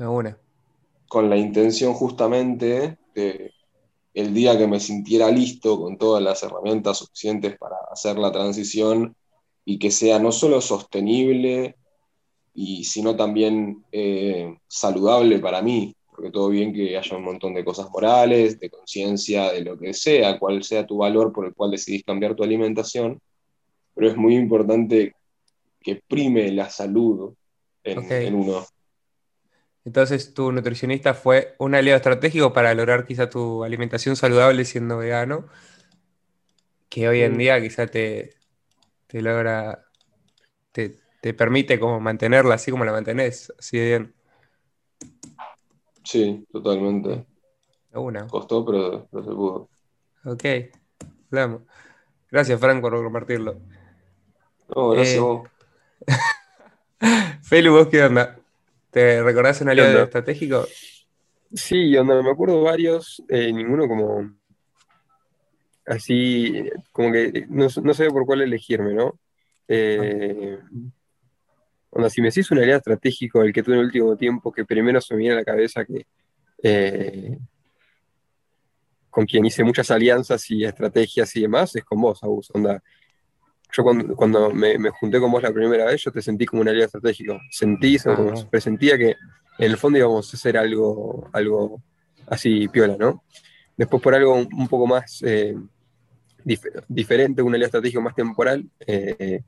Una. 0.00 0.36
Con 1.06 1.30
la 1.30 1.36
intención 1.36 1.94
justamente 1.94 2.98
de 3.14 3.52
el 4.16 4.32
día 4.32 4.56
que 4.56 4.66
me 4.66 4.80
sintiera 4.80 5.30
listo 5.30 5.78
con 5.78 5.98
todas 5.98 6.22
las 6.22 6.42
herramientas 6.42 6.96
suficientes 6.96 7.58
para 7.58 7.76
hacer 7.92 8.18
la 8.18 8.32
transición 8.32 9.14
y 9.62 9.78
que 9.78 9.90
sea 9.90 10.18
no 10.18 10.32
solo 10.32 10.62
sostenible, 10.62 11.76
y, 12.54 12.84
sino 12.84 13.14
también 13.14 13.84
eh, 13.92 14.56
saludable 14.66 15.38
para 15.38 15.60
mí, 15.60 15.94
porque 16.10 16.30
todo 16.30 16.48
bien 16.48 16.72
que 16.72 16.96
haya 16.96 17.14
un 17.14 17.24
montón 17.24 17.52
de 17.52 17.62
cosas 17.62 17.90
morales, 17.90 18.58
de 18.58 18.70
conciencia, 18.70 19.52
de 19.52 19.60
lo 19.60 19.76
que 19.76 19.92
sea, 19.92 20.38
cuál 20.38 20.64
sea 20.64 20.86
tu 20.86 20.96
valor 20.96 21.30
por 21.30 21.44
el 21.44 21.54
cual 21.54 21.72
decidís 21.72 22.02
cambiar 22.02 22.34
tu 22.34 22.42
alimentación, 22.42 23.20
pero 23.94 24.08
es 24.08 24.16
muy 24.16 24.34
importante 24.34 25.14
que 25.78 26.00
prime 26.08 26.50
la 26.52 26.70
salud 26.70 27.34
en 27.84 28.34
uno. 28.34 28.64
Entonces, 29.86 30.34
tu 30.34 30.50
nutricionista 30.50 31.14
fue 31.14 31.54
un 31.58 31.76
aliado 31.76 31.96
estratégico 31.96 32.52
para 32.52 32.74
lograr 32.74 33.06
quizá 33.06 33.30
tu 33.30 33.62
alimentación 33.62 34.16
saludable 34.16 34.64
siendo 34.64 34.98
vegano, 34.98 35.46
que 36.88 37.08
hoy 37.08 37.20
en 37.20 37.34
mm. 37.34 37.38
día 37.38 37.60
quizá 37.60 37.86
te, 37.86 38.34
te 39.06 39.22
logra, 39.22 39.86
te, 40.72 40.98
permite 41.34 41.78
como 41.78 42.00
mantenerla 42.00 42.56
así 42.56 42.72
como 42.72 42.84
la 42.84 42.90
mantenés, 42.90 43.52
así 43.60 43.78
de 43.78 43.86
bien. 43.86 44.14
Sí, 46.02 46.44
totalmente. 46.50 47.24
Una. 47.92 48.26
Costó, 48.26 48.64
pero, 48.64 49.08
se 49.12 49.30
pudo. 49.30 49.68
Ok, 50.24 50.44
hablamos. 51.30 51.62
Gracias, 52.28 52.58
Frank, 52.58 52.80
por 52.80 53.00
compartirlo. 53.04 53.60
No, 54.74 54.90
gracias 54.90 55.22
eh, 55.22 55.42
Felu, 57.42 57.72
¿vos 57.72 57.86
qué 57.86 58.02
onda? 58.02 58.36
¿Te 58.96 59.22
recordás 59.22 59.60
un 59.60 59.68
aliado 59.68 60.04
estratégico? 60.04 60.66
Sí, 61.52 61.94
onda, 61.98 62.22
me 62.22 62.30
acuerdo 62.30 62.62
varios, 62.62 63.22
eh, 63.28 63.52
ninguno 63.52 63.86
como 63.86 64.34
así, 65.84 66.64
como 66.92 67.12
que 67.12 67.44
no, 67.50 67.66
no 67.82 67.92
sé 67.92 68.08
por 68.08 68.24
cuál 68.24 68.40
elegirme, 68.40 68.94
¿no? 68.94 69.20
Eh, 69.68 70.58
onda, 71.90 72.08
si 72.08 72.22
me 72.22 72.28
decís 72.28 72.50
un 72.50 72.56
aliado 72.56 72.78
estratégico, 72.78 73.42
el 73.42 73.52
que 73.52 73.62
tuve 73.62 73.74
en 73.74 73.80
el 73.80 73.86
último 73.88 74.16
tiempo, 74.16 74.50
que 74.50 74.64
primero 74.64 74.98
se 75.02 75.12
me 75.12 75.18
viene 75.18 75.34
a 75.34 75.38
la 75.40 75.44
cabeza 75.44 75.84
que 75.84 76.06
eh, 76.62 77.36
con 79.10 79.26
quien 79.26 79.44
hice 79.44 79.62
muchas 79.62 79.90
alianzas 79.90 80.50
y 80.50 80.64
estrategias 80.64 81.36
y 81.36 81.42
demás, 81.42 81.76
es 81.76 81.84
con 81.84 82.00
vos, 82.00 82.22
Agus. 82.22 82.48
Onda, 82.54 82.82
yo 83.72 83.84
cuando, 84.16 84.50
me, 84.50 84.76
junté 84.90 85.20
con 85.20 85.30
vos 85.30 85.42
la 85.42 85.52
primera 85.52 85.86
vez, 85.86 86.02
yo 86.02 86.10
te 86.10 86.22
sentí 86.22 86.46
como 86.46 86.62
un 86.62 86.68
aliado 86.68 86.86
estratégico. 86.86 87.38
Sentí, 87.50 87.98
como 87.98 88.48
presentía 88.48 88.96
que 88.96 89.10
en 89.58 89.70
el 89.70 89.76
fondo 89.76 89.98
íbamos 89.98 90.32
a 90.32 90.36
hacer 90.36 90.56
algo, 90.56 91.28
algo 91.32 91.82
así 92.26 92.68
piola, 92.68 92.96
¿no? 92.98 93.24
Después 93.76 94.02
por 94.02 94.14
algo 94.14 94.34
un, 94.34 94.68
poco 94.68 94.86
más 94.86 95.22
eh, 95.26 95.54
diferente, 96.88 97.42
un 97.42 97.54
aliado 97.54 97.66
estratégico 97.66 98.00
más 98.00 98.14
temporal, 98.14 98.64
eh, 98.86 99.42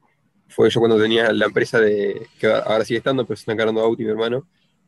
fue 0.49 0.71
yo 0.71 0.81
cuando 0.81 1.01
tenía 1.01 1.33
la 1.33 1.47
empresa 1.47 1.79
de, 1.81 2.27
que 2.39 2.47
ahora 2.47 2.85
sigue 2.85 2.99
estando, 2.99 3.25
pero 3.25 3.37
se 3.37 3.43
está 3.43 3.53
encargando 3.53 3.81
Auti, 3.81 4.05
mi 4.05 4.11
hermano, 4.11 4.47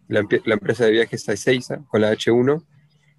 la, 0.08 0.20
empresa 0.20 0.84
de 0.84 0.90
viajes 0.90 1.28
Ezeiza, 1.28 1.82
con 1.88 2.00
la 2.00 2.12
H1. 2.12 2.64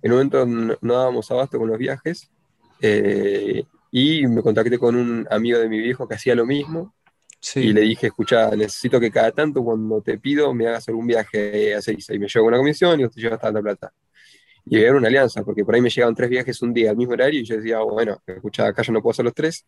En 0.03 0.11
un 0.11 0.17
momento 0.17 0.45
no, 0.45 0.77
no 0.81 0.93
dábamos 0.93 1.29
abasto 1.31 1.57
con 1.57 1.69
los 1.69 1.77
viajes, 1.77 2.29
eh, 2.81 3.63
y 3.91 4.25
me 4.27 4.41
contacté 4.41 4.79
con 4.79 4.95
un 4.95 5.27
amigo 5.29 5.59
de 5.59 5.69
mi 5.69 5.79
viejo 5.79 6.07
que 6.07 6.15
hacía 6.15 6.35
lo 6.35 6.45
mismo. 6.45 6.95
Y 7.55 7.73
le 7.73 7.81
dije, 7.81 8.07
escucha, 8.07 8.51
necesito 8.55 8.99
que 8.99 9.11
cada 9.11 9.31
tanto 9.31 9.63
cuando 9.63 10.01
te 10.01 10.17
pido 10.19 10.53
me 10.53 10.67
hagas 10.67 10.87
algún 10.89 11.07
viaje 11.07 11.75
a 11.75 11.81
seis. 11.81 12.09
Y 12.09 12.19
me 12.19 12.27
llevo 12.27 12.47
una 12.47 12.57
comisión 12.57 12.99
y 12.99 13.05
usted 13.05 13.21
lleva 13.21 13.37
tanta 13.37 13.61
plata. 13.61 13.93
Y 14.65 14.77
era 14.79 14.95
una 14.95 15.07
alianza, 15.07 15.43
porque 15.43 15.65
por 15.65 15.75
ahí 15.75 15.81
me 15.81 15.89
llegaban 15.89 16.15
tres 16.15 16.29
viajes 16.29 16.61
un 16.61 16.73
día 16.73 16.91
al 16.91 16.97
mismo 16.97 17.13
horario 17.13 17.41
y 17.41 17.45
yo 17.45 17.57
decía, 17.57 17.79
bueno, 17.79 18.21
escucha, 18.25 18.67
acá 18.67 18.83
yo 18.83 18.93
no 18.93 19.01
puedo 19.01 19.11
hacer 19.11 19.25
los 19.25 19.33
tres, 19.33 19.65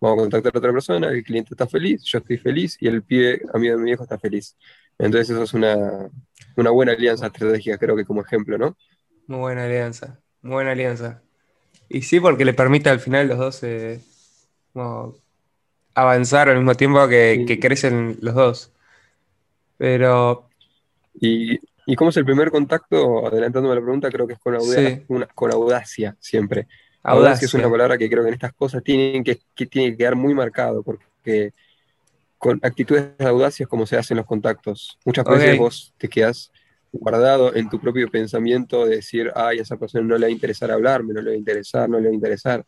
vamos 0.00 0.18
a 0.18 0.22
contactar 0.22 0.52
a 0.54 0.58
otra 0.58 0.72
persona, 0.72 1.08
el 1.10 1.22
cliente 1.22 1.54
está 1.54 1.66
feliz, 1.68 2.02
yo 2.04 2.18
estoy 2.18 2.38
feliz 2.38 2.76
y 2.80 2.88
el 2.88 3.04
pibe, 3.04 3.40
amigo 3.54 3.76
de 3.76 3.78
mi 3.78 3.84
viejo, 3.86 4.02
está 4.02 4.18
feliz. 4.18 4.56
Entonces 4.98 5.30
eso 5.30 5.44
es 5.44 5.54
una, 5.54 6.10
una 6.56 6.70
buena 6.70 6.92
alianza 6.92 7.26
estratégica, 7.28 7.78
creo 7.78 7.96
que 7.96 8.04
como 8.04 8.22
ejemplo, 8.22 8.58
¿no? 8.58 8.76
Muy 9.28 9.38
buena 9.38 9.64
alianza, 9.64 10.20
muy 10.42 10.54
buena 10.54 10.72
alianza. 10.72 11.22
Y 11.92 12.00
sí, 12.02 12.20
porque 12.20 12.46
le 12.46 12.54
permite 12.54 12.88
al 12.88 13.00
final 13.00 13.28
los 13.28 13.38
dos 13.38 13.62
eh, 13.64 14.00
avanzar 15.94 16.48
al 16.48 16.56
mismo 16.56 16.74
tiempo 16.74 17.06
que, 17.06 17.58
crecen 17.60 18.16
los 18.22 18.34
dos. 18.34 18.72
Pero. 19.76 20.48
Y, 21.20 21.58
y, 21.86 21.96
cómo 21.96 22.08
es 22.08 22.16
el 22.16 22.24
primer 22.24 22.50
contacto? 22.50 23.26
Adelantándome 23.26 23.74
la 23.74 23.82
pregunta, 23.82 24.10
creo 24.10 24.26
que 24.26 24.32
es 24.34 24.38
con 24.38 24.54
audacia, 24.54 25.02
con 25.34 25.52
audacia 25.52 26.16
siempre. 26.18 26.66
Audacia. 27.02 27.44
es 27.44 27.52
una 27.52 27.68
palabra 27.68 27.98
que 27.98 28.08
creo 28.08 28.22
que 28.22 28.28
en 28.28 28.34
estas 28.34 28.54
cosas 28.54 28.82
tienen 28.82 29.22
que, 29.22 29.40
que, 29.54 29.66
tiene 29.66 29.90
que 29.90 29.98
quedar 29.98 30.16
muy 30.16 30.32
marcado, 30.32 30.82
porque 30.82 31.52
con 32.38 32.58
actitudes 32.62 33.18
de 33.18 33.26
audacia 33.26 33.64
es 33.64 33.68
como 33.68 33.84
se 33.84 33.98
hacen 33.98 34.16
los 34.16 34.24
contactos. 34.24 34.98
Muchas 35.04 35.26
veces 35.26 35.58
vos 35.58 35.92
te 35.98 36.08
quedas 36.08 36.51
guardado 36.92 37.54
en 37.54 37.68
tu 37.68 37.80
propio 37.80 38.08
pensamiento 38.10 38.84
de 38.84 38.96
decir, 38.96 39.32
ay, 39.34 39.58
a 39.58 39.62
esa 39.62 39.76
persona 39.76 40.06
no 40.06 40.16
le 40.16 40.26
va 40.26 40.28
a 40.28 40.30
interesar 40.30 40.70
hablarme, 40.70 41.14
no 41.14 41.22
le 41.22 41.30
va 41.30 41.34
a 41.34 41.38
interesar, 41.38 41.88
no 41.88 41.98
le 41.98 42.06
va 42.06 42.10
a 42.10 42.14
interesar. 42.14 42.66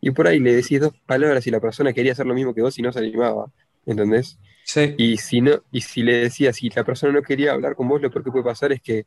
Y 0.00 0.10
por 0.12 0.28
ahí 0.28 0.38
le 0.38 0.54
decís 0.54 0.80
dos 0.80 0.92
palabras 1.06 1.46
y 1.46 1.50
la 1.50 1.60
persona 1.60 1.92
quería 1.92 2.12
hacer 2.12 2.26
lo 2.26 2.34
mismo 2.34 2.54
que 2.54 2.62
vos 2.62 2.78
y 2.78 2.82
no 2.82 2.92
se 2.92 3.00
animaba, 3.00 3.50
¿entendés? 3.84 4.38
Sí. 4.64 4.94
Y 4.96 5.16
si, 5.16 5.40
no, 5.40 5.62
y 5.72 5.80
si 5.80 6.02
le 6.02 6.16
decías, 6.16 6.56
si 6.56 6.70
la 6.70 6.84
persona 6.84 7.12
no 7.12 7.22
quería 7.22 7.52
hablar 7.52 7.74
con 7.74 7.88
vos, 7.88 8.00
lo 8.00 8.10
peor 8.10 8.24
que 8.24 8.30
puede 8.30 8.44
pasar 8.44 8.72
es 8.72 8.80
que, 8.80 9.06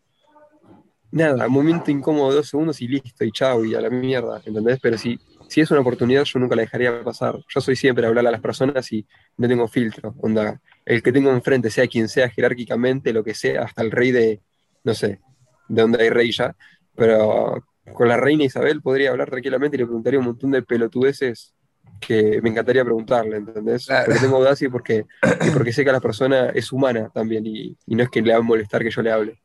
nada, 1.11 1.47
momento 1.47 1.89
incómodo, 1.89 2.33
dos 2.33 2.49
segundos 2.49 2.81
y 2.81 2.87
listo, 2.87 3.23
y 3.23 3.31
chao, 3.31 3.63
y 3.63 3.73
a 3.73 3.81
la 3.81 3.89
mierda, 3.89 4.41
¿entendés? 4.45 4.79
Pero 4.81 4.97
si, 4.97 5.19
si 5.47 5.61
es 5.61 5.71
una 5.71 5.79
oportunidad, 5.79 6.23
yo 6.25 6.39
nunca 6.39 6.55
la 6.55 6.63
dejaría 6.63 7.03
pasar. 7.03 7.39
Yo 7.47 7.61
soy 7.61 7.75
siempre 7.75 8.05
a 8.05 8.09
hablar 8.09 8.27
a 8.27 8.31
las 8.31 8.41
personas 8.41 8.91
y 8.91 9.05
no 9.37 9.47
tengo 9.47 9.67
filtro, 9.67 10.13
onda. 10.19 10.61
El 10.85 11.01
que 11.01 11.11
tengo 11.11 11.31
enfrente, 11.31 11.69
sea 11.69 11.87
quien 11.87 12.09
sea 12.09 12.29
jerárquicamente, 12.29 13.13
lo 13.13 13.23
que 13.23 13.33
sea, 13.33 13.63
hasta 13.63 13.81
el 13.81 13.91
rey 13.91 14.11
de, 14.11 14.41
no 14.87 14.93
sé, 14.93 15.19
de 15.67 15.81
dónde 15.81 16.01
hay 16.01 16.09
rey 16.09 16.31
ya, 16.31 16.55
pero 16.95 17.61
con 17.93 18.07
la 18.07 18.15
reina 18.15 18.45
Isabel 18.45 18.81
podría 18.81 19.11
hablar 19.11 19.29
tranquilamente 19.29 19.75
y 19.75 19.79
le 19.79 19.85
preguntaría 19.85 20.19
un 20.19 20.27
montón 20.27 20.51
de 20.51 20.63
pelotudeces 20.63 21.53
que 21.99 22.41
me 22.41 22.49
encantaría 22.49 22.85
preguntarle, 22.85 23.35
¿entendés? 23.35 23.87
Porque 24.05 24.19
tengo 24.19 24.37
audacia 24.37 24.67
y 24.67 24.69
porque, 24.69 25.05
y 25.45 25.49
porque 25.51 25.73
sé 25.73 25.83
que 25.83 25.91
la 25.91 25.99
persona 25.99 26.51
es 26.51 26.71
humana 26.71 27.11
también 27.13 27.45
y, 27.45 27.75
no 27.87 28.03
es 28.03 28.09
que 28.09 28.21
le 28.21 28.31
va 28.31 28.39
a 28.39 28.41
molestar 28.41 28.81
que 28.81 28.91
yo 28.91 29.01
le 29.01 29.11
hable. 29.11 29.41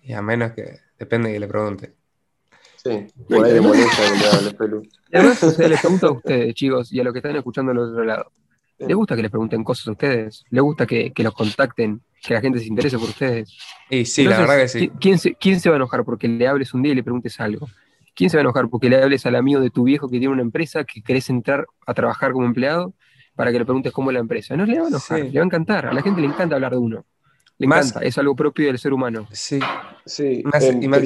Y 0.00 0.14
a 0.14 0.22
menos 0.22 0.52
que 0.52 0.78
depende 0.98 1.30
que 1.30 1.40
le 1.40 1.48
pregunte. 1.48 1.94
Sí, 2.76 3.08
por 3.28 3.44
ahí 3.44 3.52
le 3.52 3.60
molesta 3.60 4.02
que 4.10 4.18
le 4.18 4.26
hable, 4.26 4.54
Pelu. 4.54 4.82
Y 5.10 5.16
además, 5.16 5.58
les 5.58 5.80
pregunto 5.80 6.06
a 6.06 6.12
ustedes, 6.12 6.54
chicos, 6.54 6.90
y 6.92 7.00
a 7.00 7.04
los 7.04 7.12
que 7.12 7.18
están 7.18 7.36
escuchando 7.36 7.72
al 7.72 7.78
otro 7.78 8.04
lado. 8.04 8.32
¿Les 8.78 8.96
gusta 8.96 9.16
que 9.16 9.22
les 9.22 9.30
pregunten 9.30 9.64
cosas 9.64 9.88
a 9.88 9.92
ustedes? 9.92 10.44
¿Les 10.50 10.62
gusta 10.62 10.86
que, 10.86 11.12
los 11.16 11.34
contacten? 11.34 12.00
¿Que 12.22 12.34
la 12.34 12.40
gente 12.40 12.58
se 12.60 12.66
interese 12.66 12.98
por 12.98 13.08
ustedes? 13.08 13.56
Y 13.90 14.04
sí, 14.04 14.24
la 14.24 14.40
verdad 14.40 14.58
que 14.58 14.68
sí. 14.68 14.90
¿quién 15.00 15.18
se, 15.18 15.34
¿Quién 15.34 15.60
se 15.60 15.68
va 15.68 15.76
a 15.76 15.78
enojar 15.78 16.04
porque 16.04 16.28
le 16.28 16.46
hables 16.46 16.74
un 16.74 16.82
día 16.82 16.92
y 16.92 16.94
le 16.94 17.02
preguntes 17.02 17.40
algo? 17.40 17.68
¿Quién 18.14 18.30
se 18.30 18.36
va 18.36 18.40
a 18.40 18.42
enojar 18.42 18.68
porque 18.68 18.88
le 18.88 19.02
hables 19.02 19.26
al 19.26 19.36
amigo 19.36 19.60
de 19.60 19.70
tu 19.70 19.84
viejo 19.84 20.08
que 20.08 20.18
tiene 20.18 20.32
una 20.32 20.42
empresa 20.42 20.84
que 20.84 21.02
querés 21.02 21.30
entrar 21.30 21.66
a 21.86 21.94
trabajar 21.94 22.32
como 22.32 22.46
empleado 22.46 22.92
para 23.34 23.52
que 23.52 23.58
le 23.58 23.64
preguntes 23.64 23.92
cómo 23.92 24.10
es 24.10 24.14
la 24.14 24.20
empresa? 24.20 24.56
No 24.56 24.66
le 24.66 24.78
va 24.78 24.86
a 24.86 24.88
enojar, 24.88 25.20
le 25.20 25.38
va 25.38 25.42
a 25.42 25.44
encantar. 25.46 25.86
A 25.86 25.92
la 25.92 26.02
gente 26.02 26.20
le 26.20 26.26
encanta 26.26 26.54
hablar 26.54 26.72
de 26.72 26.78
uno. 26.78 27.04
Le 27.58 27.66
encanta, 27.66 28.00
es 28.00 28.16
algo 28.18 28.36
propio 28.36 28.66
del 28.68 28.78
ser 28.78 28.92
humano. 28.92 29.28
Sí, 29.32 29.58
sí. 30.06 30.42
Más, 30.44 30.64
em, 30.64 30.82
y 30.82 30.88
más 30.88 31.02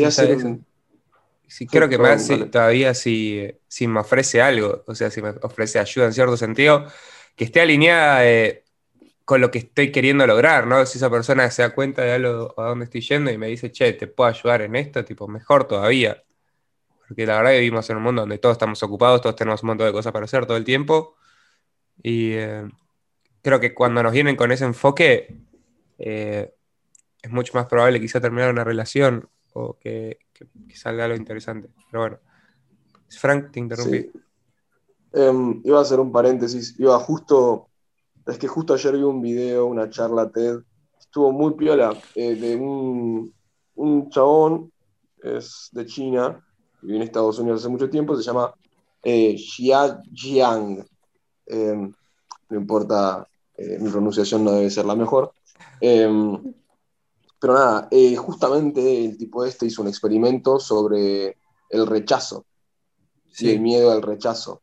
sí, 1.46 1.66
creo 1.66 1.88
que 1.88 1.98
más 1.98 2.28
todavía 2.50 2.94
si, 2.94 3.46
si 3.68 3.87
me 3.87 4.00
ofrece 4.00 4.40
algo, 4.40 4.82
o 4.87 4.94
sea, 4.94 5.11
si 5.11 5.20
me 5.20 5.30
ofrece 5.42 5.78
ayuda 5.78 6.06
en 6.06 6.12
cierto 6.14 6.37
sentido, 6.37 6.87
que 7.37 7.45
esté 7.45 7.61
alineada 7.61 8.27
eh, 8.27 8.64
con 9.25 9.40
lo 9.40 9.51
que 9.51 9.59
estoy 9.59 9.92
queriendo 9.92 10.27
lograr, 10.27 10.66
¿no? 10.66 10.85
Si 10.87 10.99
esa 10.99 11.11
persona 11.11 11.51
se 11.51 11.62
da 11.62 11.75
cuenta 11.75 12.03
de 12.03 12.12
algo 12.12 12.55
a 12.59 12.68
dónde 12.68 12.85
estoy 12.85 13.01
yendo 13.03 13.31
y 13.31 13.38
me 13.38 13.49
dice, 13.49 13.71
che, 13.71 13.92
te 13.92 14.07
puedo 14.07 14.29
ayudar 14.31 14.62
en 14.62 14.77
esto, 14.77 15.05
tipo, 15.05 15.29
mejor 15.29 15.64
todavía 15.68 16.23
porque 17.12 17.27
la 17.27 17.37
verdad 17.37 17.51
que 17.51 17.59
vivimos 17.59 17.90
en 17.90 17.99
un 17.99 18.03
mundo 18.05 18.23
donde 18.23 18.38
todos 18.38 18.55
estamos 18.55 18.83
ocupados, 18.83 19.21
todos 19.21 19.37
tenemos 19.37 19.62
un 19.62 19.66
montón 19.66 19.87
de 19.87 19.92
cosas 19.92 20.12
para 20.12 20.25
hacer 20.25 20.47
todo 20.47 20.57
el 20.57 20.64
tiempo, 20.64 21.14
y 22.03 22.33
eh, 22.33 22.66
creo 23.42 23.61
que 23.61 23.75
cuando 23.75 24.03
nos 24.03 24.12
vienen 24.12 24.35
con 24.35 24.51
ese 24.51 24.64
enfoque, 24.64 25.37
eh, 25.99 26.55
es 27.21 27.31
mucho 27.31 27.53
más 27.53 27.66
probable 27.66 28.01
quizá 28.01 28.18
terminar 28.18 28.51
una 28.51 28.64
relación 28.64 29.29
o 29.53 29.79
que, 29.79 30.21
salga 30.75 31.05
algo 31.05 31.16
interesante. 31.18 31.68
Pero 31.90 32.01
bueno, 32.01 32.18
Frank, 33.11 33.53
te 33.53 33.61
interrumpí. 33.61 34.11
Em, 35.12 35.61
iba 35.64 35.79
a 35.79 35.83
hacer 35.83 36.01
un 36.01 36.11
paréntesis, 36.11 36.79
iba 36.79 36.98
justo, 36.98 37.68
es 38.27 38.38
que 38.38 38.48
justo 38.48 38.75
ayer 38.75 38.96
vi 38.96 39.03
un 39.03 39.20
video, 39.20 39.66
una 39.66 39.90
charla 39.90 40.31
TED, 40.31 40.61
estuvo 40.98 41.33
muy 41.33 41.55
piola, 41.55 41.92
eh, 42.14 42.35
de 42.35 42.57
un, 42.57 43.35
un 43.75 44.11
chabón, 44.11 44.72
es 45.22 45.68
de 45.72 45.87
China, 45.87 46.44
vivió 46.81 46.96
en 46.96 47.03
Estados 47.03 47.38
Unidos 47.38 47.61
hace 47.61 47.68
mucho 47.68 47.90
tiempo, 47.90 48.16
se 48.16 48.22
llama 48.22 48.55
eh, 49.03 49.37
Xia 49.37 50.01
Jiang. 50.12 50.85
Em, 51.46 51.92
no 52.48 52.57
importa, 52.57 53.27
eh, 53.57 53.79
mi 53.81 53.90
pronunciación 53.90 54.44
no 54.44 54.53
debe 54.53 54.70
ser 54.70 54.85
la 54.85 54.94
mejor. 54.94 55.33
Em, 55.81 56.55
pero 57.40 57.55
nada, 57.55 57.88
eh, 57.90 58.14
justamente 58.16 59.05
el 59.05 59.16
tipo 59.18 59.44
este 59.44 59.66
hizo 59.66 59.83
un 59.83 59.88
experimento 59.88 60.61
sobre 60.61 61.37
el 61.70 61.87
rechazo 61.87 62.44
y 63.38 63.51
el 63.51 63.61
miedo 63.61 63.90
al 63.90 64.03
rechazo. 64.03 64.62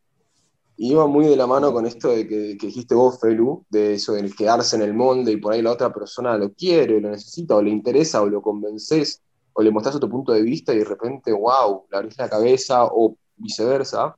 Y 0.81 0.93
iba 0.93 1.05
muy 1.07 1.25
de 1.27 1.35
la 1.35 1.45
mano 1.45 1.73
con 1.73 1.85
esto 1.85 2.07
de 2.07 2.25
que, 2.25 2.57
que, 2.57 2.67
dijiste 2.67 2.95
vos, 2.95 3.19
Felu, 3.19 3.65
de 3.69 3.95
eso 3.95 4.13
de 4.13 4.31
quedarse 4.31 4.77
en 4.77 4.81
el 4.81 4.93
molde 4.93 5.33
y 5.33 5.37
por 5.37 5.53
ahí 5.53 5.61
la 5.61 5.73
otra 5.73 5.93
persona 5.93 6.37
lo 6.37 6.53
quiere, 6.53 7.01
lo 7.01 7.09
necesita, 7.09 7.55
o 7.55 7.61
le 7.61 7.69
interesa, 7.69 8.21
o 8.21 8.27
lo 8.27 8.41
convences 8.41 9.21
o 9.53 9.61
le 9.61 9.71
mostrás 9.71 9.95
otro 9.95 10.09
punto 10.09 10.31
de 10.31 10.41
vista 10.41 10.73
y 10.73 10.77
de 10.77 10.85
repente, 10.85 11.33
wow, 11.33 11.85
le 11.91 11.97
abrís 11.97 12.17
la 12.17 12.29
cabeza 12.29 12.85
o 12.85 13.17
viceversa. 13.35 14.15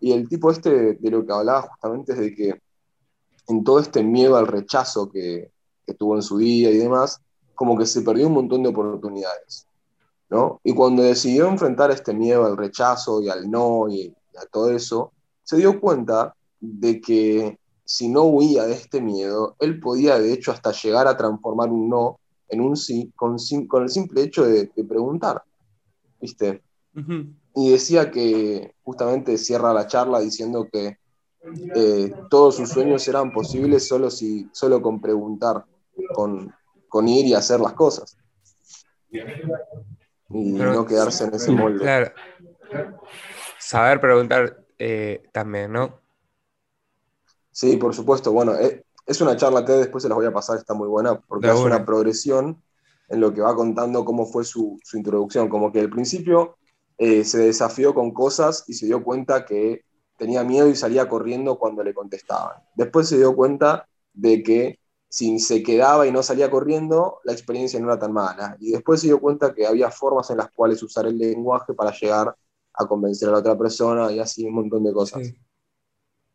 Y 0.00 0.12
el 0.12 0.26
tipo 0.26 0.50
este 0.50 0.94
de 0.94 1.10
lo 1.10 1.26
que 1.26 1.32
hablaba 1.34 1.62
justamente 1.62 2.12
es 2.12 2.18
de 2.18 2.34
que 2.34 2.62
en 3.48 3.62
todo 3.62 3.80
este 3.80 4.02
miedo 4.02 4.38
al 4.38 4.46
rechazo 4.46 5.10
que, 5.10 5.52
que 5.86 5.92
tuvo 5.92 6.16
en 6.16 6.22
su 6.22 6.36
vida 6.36 6.70
y 6.70 6.78
demás, 6.78 7.20
como 7.54 7.76
que 7.76 7.84
se 7.84 8.00
perdió 8.00 8.28
un 8.28 8.32
montón 8.32 8.62
de 8.62 8.70
oportunidades. 8.70 9.66
¿no? 10.30 10.60
Y 10.64 10.72
cuando 10.72 11.02
decidió 11.02 11.48
enfrentar 11.48 11.90
este 11.90 12.14
miedo 12.14 12.46
al 12.46 12.56
rechazo 12.56 13.20
y 13.20 13.28
al 13.28 13.50
no 13.50 13.86
y, 13.88 14.14
a 14.40 14.46
todo 14.46 14.70
eso, 14.70 15.12
se 15.50 15.56
dio 15.56 15.80
cuenta 15.80 16.36
de 16.60 17.00
que 17.00 17.58
si 17.84 18.08
no 18.08 18.22
huía 18.22 18.66
de 18.66 18.74
este 18.74 19.00
miedo, 19.00 19.56
él 19.58 19.80
podía 19.80 20.16
de 20.16 20.32
hecho 20.32 20.52
hasta 20.52 20.70
llegar 20.70 21.08
a 21.08 21.16
transformar 21.16 21.70
un 21.70 21.88
no 21.88 22.20
en 22.48 22.60
un 22.60 22.76
sí 22.76 23.10
con, 23.16 23.36
con 23.66 23.82
el 23.82 23.88
simple 23.88 24.22
hecho 24.22 24.44
de, 24.44 24.70
preguntar, 24.88 25.42
¿viste? 26.20 26.62
Y 27.56 27.72
decía 27.72 28.12
que 28.12 28.76
justamente 28.84 29.36
cierra 29.38 29.74
la 29.74 29.88
charla 29.88 30.20
diciendo 30.20 30.68
que 30.70 30.98
eh, 31.74 32.14
todos 32.30 32.54
sus 32.54 32.68
sueños 32.68 33.08
eran 33.08 33.32
posibles 33.32 33.88
solo, 33.88 34.08
si, 34.08 34.48
solo 34.52 34.80
con 34.80 35.00
preguntar, 35.00 35.64
con, 36.14 36.54
con 36.88 37.08
ir 37.08 37.26
y 37.26 37.34
hacer 37.34 37.58
las 37.58 37.72
cosas. 37.72 38.16
Y 39.10 40.52
no 40.52 40.86
quedarse 40.86 41.24
en 41.24 41.34
ese 41.34 41.50
molde. 41.50 41.80
Claro. 41.80 42.12
Saber 43.58 44.00
preguntar 44.00 44.59
eh, 44.80 45.22
también, 45.30 45.72
¿no? 45.72 46.00
Sí, 47.52 47.76
por 47.76 47.94
supuesto. 47.94 48.32
Bueno, 48.32 48.54
eh, 48.54 48.82
es 49.04 49.20
una 49.20 49.36
charla 49.36 49.62
que 49.62 49.72
después 49.72 50.02
se 50.02 50.08
las 50.08 50.16
voy 50.16 50.24
a 50.24 50.32
pasar, 50.32 50.56
está 50.56 50.72
muy 50.72 50.88
buena, 50.88 51.20
porque 51.20 51.48
es 51.48 51.60
una 51.60 51.84
progresión 51.84 52.62
en 53.10 53.20
lo 53.20 53.34
que 53.34 53.42
va 53.42 53.54
contando 53.54 54.06
cómo 54.06 54.24
fue 54.24 54.42
su, 54.42 54.80
introducción. 54.94 55.50
Como 55.50 55.70
que 55.70 55.80
al 55.80 55.90
principio 55.90 56.56
eh, 56.96 57.24
se 57.24 57.38
desafió 57.38 57.92
con 57.92 58.12
cosas 58.12 58.64
y 58.68 58.72
se 58.72 58.86
dio 58.86 59.04
cuenta 59.04 59.44
que 59.44 59.84
tenía 60.16 60.44
miedo 60.44 60.68
y 60.68 60.74
salía 60.74 61.06
corriendo 61.08 61.58
cuando 61.58 61.82
le 61.82 61.92
contestaban. 61.92 62.56
Después 62.74 63.06
se 63.06 63.18
dio 63.18 63.36
cuenta 63.36 63.86
de 64.14 64.42
que 64.42 64.78
si 65.10 65.40
se 65.40 65.62
quedaba 65.62 66.06
y 66.06 66.12
no 66.12 66.22
salía 66.22 66.50
corriendo, 66.50 67.20
la 67.24 67.32
experiencia 67.32 67.78
no 67.80 67.88
era 67.88 67.98
tan 67.98 68.14
mala. 68.14 68.56
Y 68.60 68.70
después 68.70 69.02
se 69.02 69.08
dio 69.08 69.20
cuenta 69.20 69.52
que 69.52 69.66
había 69.66 69.90
formas 69.90 70.30
en 70.30 70.38
las 70.38 70.50
cuales 70.52 70.82
usar 70.82 71.06
el 71.06 71.18
lenguaje 71.18 71.74
para 71.74 71.92
llegar 71.92 72.34
a 72.74 72.86
convencer 72.86 73.28
a 73.28 73.32
la 73.32 73.38
otra 73.38 73.56
persona 73.58 74.10
y 74.12 74.18
así 74.18 74.44
un 74.44 74.54
montón 74.54 74.84
de 74.84 74.92
cosas. 74.92 75.32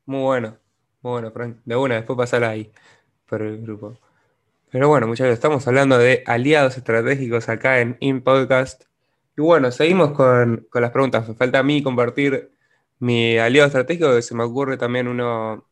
Muy 0.05 0.21
bueno. 0.21 0.57
Bueno, 1.01 1.31
Frank, 1.31 1.57
de 1.65 1.75
una, 1.75 1.95
después 1.95 2.17
pasará 2.17 2.49
ahí 2.49 2.71
por 3.27 3.43
el 3.43 3.61
grupo. 3.61 3.97
Pero 4.71 4.87
bueno, 4.89 5.07
muchachos, 5.07 5.33
estamos 5.33 5.67
hablando 5.67 5.97
de 5.97 6.23
aliados 6.25 6.77
estratégicos 6.77 7.47
acá 7.47 7.79
en 7.79 7.95
InPodcast. 7.99 8.85
Y 9.37 9.41
bueno, 9.41 9.71
seguimos 9.71 10.11
con, 10.13 10.67
las 10.73 10.91
preguntas. 10.91 11.27
Me 11.29 11.35
falta 11.35 11.59
a 11.59 11.63
mí 11.63 11.83
compartir 11.83 12.51
mi 12.99 13.37
aliado 13.37 13.67
estratégico, 13.67 14.15
que 14.15 14.21
se 14.21 14.33
me 14.35 14.43
ocurre 14.43 14.77
también 14.77 15.07
uno 15.07 15.69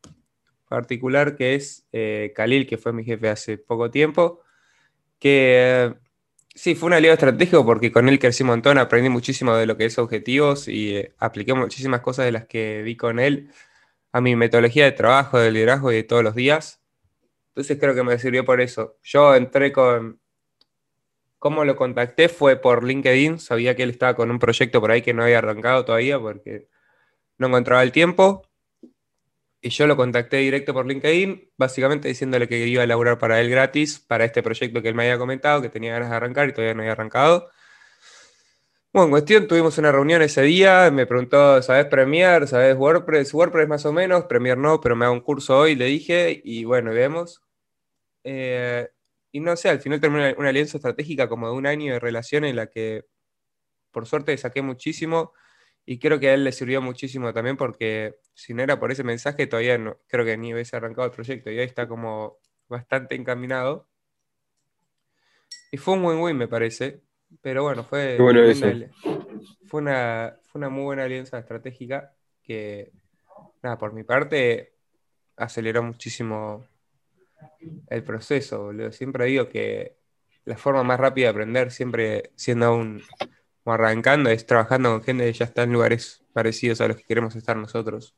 particular, 0.69 1.35
que 1.35 1.55
es 1.55 1.87
eh, 1.91 2.31
Khalil, 2.35 2.67
que 2.67 2.77
fue 2.77 2.93
mi 2.93 3.03
jefe 3.03 3.29
hace 3.29 3.57
poco 3.57 3.89
tiempo. 3.89 4.41
Que 5.19 5.95
sí, 6.53 6.75
fue 6.75 6.87
un 6.87 6.93
aliado 6.93 7.13
estratégico 7.13 7.65
porque 7.65 7.91
con 7.91 8.09
él 8.09 8.19
crecí 8.19 8.43
un 8.43 8.49
montón, 8.49 8.77
aprendí 8.77 9.09
muchísimo 9.09 9.55
de 9.55 9.65
lo 9.65 9.77
que 9.77 9.85
es 9.85 9.97
objetivos 9.97 10.67
y 10.67 10.97
eh, 10.97 11.13
apliqué 11.17 11.53
muchísimas 11.53 12.01
cosas 12.01 12.25
de 12.25 12.31
las 12.31 12.45
que 12.45 12.81
vi 12.83 12.95
con 12.95 13.19
él 13.19 13.51
a 14.11 14.21
mi 14.21 14.35
metodología 14.35 14.85
de 14.85 14.91
trabajo, 14.93 15.39
de 15.39 15.51
liderazgo 15.51 15.91
y 15.91 15.95
de 15.97 16.03
todos 16.03 16.23
los 16.23 16.35
días. 16.35 16.81
Entonces 17.49 17.77
creo 17.79 17.95
que 17.95 18.03
me 18.03 18.17
sirvió 18.19 18.45
por 18.45 18.61
eso. 18.61 18.97
Yo 19.03 19.35
entré 19.35 19.71
con... 19.71 20.19
¿Cómo 21.39 21.65
lo 21.65 21.75
contacté? 21.75 22.29
Fue 22.29 22.55
por 22.55 22.83
LinkedIn. 22.85 23.39
Sabía 23.39 23.75
que 23.75 23.83
él 23.83 23.91
estaba 23.91 24.15
con 24.15 24.31
un 24.31 24.39
proyecto 24.39 24.79
por 24.81 24.91
ahí 24.91 25.01
que 25.01 25.13
no 25.13 25.23
había 25.23 25.39
arrancado 25.39 25.85
todavía 25.85 26.19
porque 26.19 26.69
no 27.37 27.47
encontraba 27.47 27.83
el 27.83 27.91
tiempo. 27.91 28.43
Y 29.65 29.69
yo 29.69 29.87
lo 29.87 29.95
contacté 29.95 30.37
directo 30.37 30.73
por 30.73 30.85
LinkedIn, 30.85 31.53
básicamente 31.57 32.09
diciéndole 32.09 32.49
que 32.49 32.67
iba 32.67 32.81
a 32.81 32.83
elaborar 32.83 33.17
para 33.17 33.39
él 33.39 33.49
gratis, 33.49 33.97
para 33.97 34.25
este 34.25 34.43
proyecto 34.43 34.81
que 34.81 34.89
él 34.89 34.95
me 34.95 35.03
había 35.03 35.17
comentado, 35.17 35.61
que 35.61 35.69
tenía 35.69 35.93
ganas 35.93 36.09
de 36.09 36.17
arrancar 36.17 36.49
y 36.49 36.51
todavía 36.51 36.73
no 36.73 36.81
había 36.81 36.91
arrancado. 36.91 37.49
Bueno, 38.91 39.05
en 39.05 39.11
cuestión, 39.11 39.47
tuvimos 39.47 39.77
una 39.77 39.93
reunión 39.93 40.21
ese 40.21 40.41
día, 40.41 40.91
me 40.91 41.05
preguntó, 41.07 41.61
¿sabes 41.61 41.85
Premiere? 41.85 42.45
¿Sabes 42.45 42.75
WordPress? 42.75 43.33
WordPress 43.33 43.69
más 43.69 43.85
o 43.85 43.93
menos, 43.93 44.25
Premiere 44.25 44.59
no, 44.59 44.81
pero 44.81 44.97
me 44.97 45.05
hago 45.05 45.13
un 45.13 45.21
curso 45.21 45.57
hoy, 45.57 45.75
le 45.75 45.85
dije, 45.85 46.41
y 46.43 46.65
bueno, 46.65 46.91
vemos. 46.91 47.41
Eh, 48.25 48.89
y 49.31 49.39
no 49.39 49.55
sé, 49.55 49.69
al 49.69 49.79
final 49.79 50.01
terminó 50.01 50.25
una, 50.37 50.49
alianza 50.49 50.77
estratégica 50.77 51.29
como 51.29 51.47
de 51.47 51.53
un 51.53 51.67
año 51.67 51.93
de 51.93 51.99
relación 51.99 52.43
en 52.43 52.57
la 52.57 52.67
que, 52.67 53.05
por 53.91 54.07
suerte, 54.07 54.37
saqué 54.37 54.61
muchísimo 54.61 55.33
y 55.85 55.99
creo 55.99 56.19
que 56.19 56.29
a 56.29 56.33
él 56.33 56.43
le 56.43 56.51
sirvió 56.51 56.81
muchísimo 56.81 57.33
también 57.33 57.57
porque 57.57 58.15
si 58.33 58.53
no 58.53 58.63
era 58.63 58.79
por 58.79 58.91
ese 58.91 59.03
mensaje, 59.03 59.47
todavía 59.47 59.77
no, 59.77 59.97
creo 60.07 60.25
que 60.25 60.37
ni 60.37 60.53
hubiese 60.53 60.75
arrancado 60.75 61.07
el 61.07 61.13
proyecto 61.13 61.51
y 61.51 61.59
ahí 61.59 61.65
está 61.65 61.87
como 61.87 62.37
bastante 62.67 63.15
encaminado. 63.15 63.87
Y 65.71 65.77
fue 65.77 65.95
un 65.95 66.05
win-win, 66.05 66.37
me 66.37 66.47
parece. 66.47 67.01
Pero 67.41 67.63
bueno, 67.63 67.83
fue, 67.83 68.15
fue, 69.67 69.81
una, 69.81 70.37
fue 70.43 70.59
una 70.59 70.69
muy 70.69 70.83
buena 70.83 71.03
alianza 71.03 71.39
estratégica 71.39 72.13
que, 72.43 72.91
nada, 73.63 73.77
por 73.77 73.91
mi 73.91 74.03
parte, 74.03 74.75
aceleró 75.35 75.81
muchísimo 75.81 76.67
el 77.87 78.03
proceso. 78.03 78.71
Siempre 78.91 79.25
digo 79.25 79.49
que 79.49 79.97
la 80.45 80.57
forma 80.57 80.83
más 80.83 80.99
rápida 80.99 81.25
de 81.25 81.31
aprender, 81.31 81.71
siempre 81.71 82.31
siendo 82.35 82.79
aún 83.65 83.75
arrancando 83.75 84.29
es 84.29 84.45
trabajando 84.45 84.91
con 84.91 85.03
gente 85.03 85.25
que 85.25 85.33
ya 85.33 85.45
está 85.45 85.63
en 85.63 85.73
lugares 85.73 86.23
parecidos 86.33 86.81
a 86.81 86.87
los 86.87 86.97
que 86.97 87.03
queremos 87.03 87.35
estar 87.35 87.55
nosotros. 87.57 88.15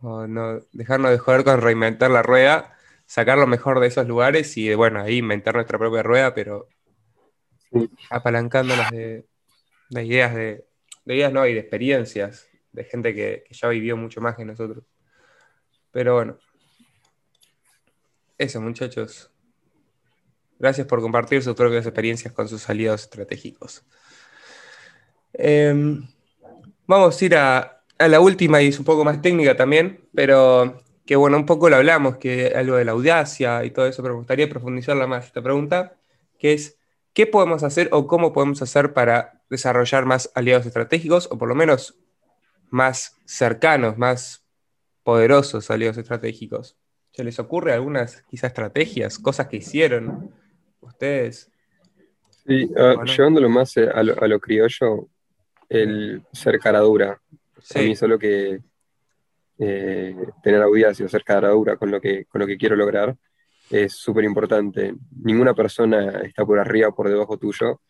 O 0.00 0.26
no, 0.26 0.60
dejarnos 0.72 1.10
de 1.10 1.18
joder 1.18 1.44
con 1.44 1.60
reinventar 1.60 2.10
la 2.10 2.22
rueda, 2.22 2.76
sacar 3.06 3.38
lo 3.38 3.46
mejor 3.46 3.80
de 3.80 3.88
esos 3.88 4.06
lugares 4.06 4.56
y 4.56 4.74
bueno, 4.74 5.00
ahí 5.00 5.18
inventar 5.18 5.54
nuestra 5.54 5.78
propia 5.78 6.02
rueda, 6.02 6.34
pero 6.34 6.68
apalancándonos 8.10 8.90
de, 8.90 9.24
ideas, 9.90 10.34
de, 10.34 10.64
ideas 11.06 11.32
no, 11.32 11.46
y 11.46 11.54
de 11.54 11.60
experiencias, 11.60 12.48
de 12.72 12.84
gente 12.84 13.14
que, 13.14 13.44
que 13.46 13.54
ya 13.54 13.68
vivió 13.68 13.96
mucho 13.96 14.20
más 14.20 14.36
que 14.36 14.44
nosotros. 14.44 14.84
Pero 15.92 16.14
bueno, 16.14 16.38
eso 18.38 18.60
muchachos. 18.60 19.30
Gracias 20.58 20.86
por 20.86 21.00
compartir 21.00 21.42
sus 21.42 21.54
propias 21.54 21.86
experiencias 21.86 22.32
con 22.32 22.48
sus 22.48 22.68
aliados 22.68 23.02
estratégicos. 23.02 23.84
Em, 25.38 26.06
vamos 26.86 27.20
a 27.20 27.24
ir 27.24 27.36
a, 27.36 27.82
la 27.98 28.20
última 28.20 28.62
y 28.62 28.68
es 28.68 28.78
un 28.78 28.84
poco 28.84 29.04
más 29.04 29.22
técnica 29.22 29.56
también, 29.56 30.00
pero 30.14 30.82
que 31.06 31.16
bueno, 31.16 31.36
un 31.36 31.46
poco 31.46 31.70
lo 31.70 31.76
hablamos, 31.76 32.16
que 32.16 32.48
algo 32.48 32.76
de 32.76 32.84
la 32.84 32.92
audacia 32.92 33.64
y 33.64 33.70
todo 33.70 33.86
eso, 33.86 34.02
pero 34.02 34.14
me 34.14 34.18
gustaría 34.18 34.48
profundizarla 34.48 35.06
más 35.06 35.26
esta 35.26 35.42
pregunta, 35.42 35.94
que 36.38 36.52
es, 36.52 36.78
¿qué 37.12 37.26
podemos 37.26 37.62
hacer 37.62 37.88
o 37.92 38.06
cómo 38.06 38.32
podemos 38.32 38.60
hacer 38.60 38.92
para 38.92 39.42
desarrollar 39.48 40.04
más 40.04 40.30
aliados 40.34 40.66
estratégicos 40.66 41.28
o 41.30 41.38
por 41.38 41.48
lo 41.48 41.54
menos 41.54 41.98
más 42.70 43.16
cercanos, 43.24 43.96
más 43.96 44.44
poderosos 45.04 45.70
aliados 45.70 45.98
estratégicos? 45.98 46.76
¿Se 47.12 47.24
les 47.24 47.38
ocurre 47.38 47.72
algunas 47.72 48.22
quizás 48.22 48.50
estrategias, 48.50 49.18
cosas 49.18 49.46
que 49.46 49.56
hicieron 49.58 50.34
ustedes? 50.80 51.50
Sí, 52.46 52.70
ah, 52.76 53.02
llevándolo 53.04 53.48
más 53.48 53.76
eh, 53.76 53.88
a 53.88 54.02
lo, 54.02 54.38
criollo, 54.38 55.08
el 55.68 56.22
ser 56.32 56.58
cara 56.58 56.80
dura. 56.80 57.20
A 57.74 57.78
mí 57.78 57.96
solo 57.96 58.18
que 58.18 58.60
eh, 59.58 60.14
tener 60.42 60.62
audiencia, 60.62 61.08
ser 61.08 61.24
cara 61.24 61.48
dura 61.50 61.76
con 61.76 61.90
lo 61.90 62.00
que, 62.00 62.24
con 62.26 62.40
lo 62.40 62.46
que 62.46 62.56
quiero 62.56 62.76
lograr 62.76 63.16
es 63.70 63.94
súper 63.94 64.24
importante. 64.24 64.94
Ninguna 65.22 65.54
persona 65.54 66.20
está 66.20 66.44
por 66.44 66.58
arriba 66.58 66.88
o 66.88 66.94
por 66.94 67.08
debajo 67.08 67.36
tuyo. 67.38 67.80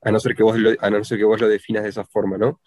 A 0.00 0.10
no, 0.10 0.20
ser 0.20 0.34
que 0.34 0.42
vos 0.42 0.56
lo, 0.56 0.70
a 0.80 0.90
no 0.90 1.04
ser 1.04 1.18
que 1.18 1.24
vos 1.24 1.40
lo 1.40 1.48
definas 1.48 1.82
de 1.82 1.90
esa 1.90 2.04
forma, 2.04 2.38
¿no? 2.38 2.60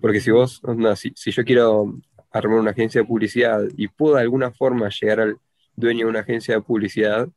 Porque 0.00 0.20
si 0.20 0.30
vos, 0.30 0.60
no, 0.64 0.96
si, 0.96 1.12
si 1.14 1.30
yo 1.30 1.44
quiero 1.44 1.94
armar 2.32 2.58
una 2.58 2.70
agencia 2.70 3.00
de 3.00 3.06
publicidad 3.06 3.62
y 3.76 3.88
puedo 3.88 4.16
de 4.16 4.22
alguna 4.22 4.50
forma 4.50 4.88
llegar 4.88 5.20
al 5.20 5.38
dueño 5.76 6.06
de 6.06 6.10
una 6.10 6.20
agencia 6.20 6.54
de 6.54 6.62
publicidad, 6.62 7.28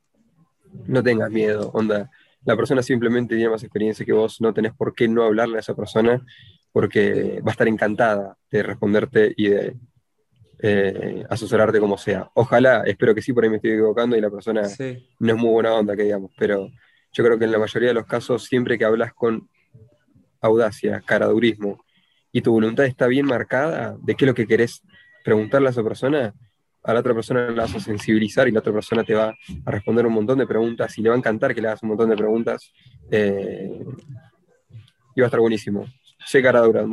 no 0.88 1.04
tengas 1.04 1.30
miedo, 1.30 1.70
onda. 1.74 2.10
La 2.46 2.56
persona 2.56 2.82
simplemente 2.82 3.36
tiene 3.36 3.50
más 3.50 3.64
experiencia 3.64 4.06
que 4.06 4.14
vos, 4.14 4.42
no 4.42 4.54
tenés 4.54 4.74
por 4.74 4.94
qué 4.94 5.08
no 5.08 5.24
hablarle 5.24 5.58
a 5.58 5.60
esa 5.62 5.76
persona 5.76 6.22
porque 6.72 7.40
va 7.42 7.50
a 7.50 7.52
estar 7.52 7.68
encantada 7.68 8.38
de 8.50 8.64
responderte 8.64 9.34
y 9.38 9.48
de 9.48 9.76
eh, 10.60 11.26
asesorarte 11.30 11.80
como 11.80 11.98
sea. 11.98 12.30
Ojalá, 12.34 12.84
espero 12.86 13.14
que 13.14 13.22
sí, 13.22 13.34
por 13.34 13.44
ahí 13.44 13.50
me 13.50 13.58
estoy 13.58 13.72
equivocando 13.72 14.18
y 14.18 14.22
la 14.22 14.30
persona 14.30 14.64
no 15.20 15.34
es 15.34 15.40
muy 15.40 15.50
buena 15.52 15.74
onda, 15.74 15.96
que 15.96 16.04
digamos, 16.04 16.32
pero 16.38 16.70
yo 17.12 17.24
creo 17.24 17.38
que 17.38 17.46
en 17.46 17.52
la 17.52 17.60
mayoría 17.60 17.90
de 17.90 17.94
los 17.94 18.06
casos, 18.06 18.46
siempre 18.46 18.78
que 18.78 18.86
hablas 18.86 19.14
con 19.14 19.50
audacia, 20.42 21.02
caradurismo, 21.06 21.84
y 22.32 22.42
tu 22.42 22.52
voluntad 22.52 22.86
está 22.86 23.08
bien 23.08 23.28
marcada 23.28 23.96
de 24.02 24.16
qué 24.16 24.26
es 24.26 24.28
lo 24.28 24.34
que 24.34 24.48
querés 24.48 24.82
preguntarle 25.24 25.68
a 25.68 25.72
esa 25.72 25.84
persona, 25.84 26.34
a 26.84 26.94
la 26.94 27.00
otra 27.00 27.14
persona 27.14 27.50
la 27.50 27.64
vas 27.64 27.76
a 27.76 27.80
sensibilizar 27.80 28.48
y 28.48 28.52
la 28.52 28.60
otra 28.60 28.74
persona 28.74 29.04
te 29.04 29.14
va 29.14 29.36
a 29.66 29.72
responder 29.72 30.06
un 30.06 30.14
montón 30.14 30.38
de 30.40 30.48
preguntas 30.48 30.98
y 30.98 31.02
le 31.02 31.10
va 31.10 31.16
a 31.16 31.18
encantar 31.18 31.56
que 31.56 31.62
le 31.62 31.70
hagas 31.70 31.84
un 31.84 31.90
montón 31.90 32.10
de 32.10 32.18
preguntas. 32.18 32.74
Eh, 33.10 33.80
y 35.16 35.22
va 35.22 35.26
a 35.26 35.28
estar 35.28 35.40
buenísimo. 35.40 35.86
Sé 36.26 36.42
cara 36.42 36.62
dura, 36.62 36.86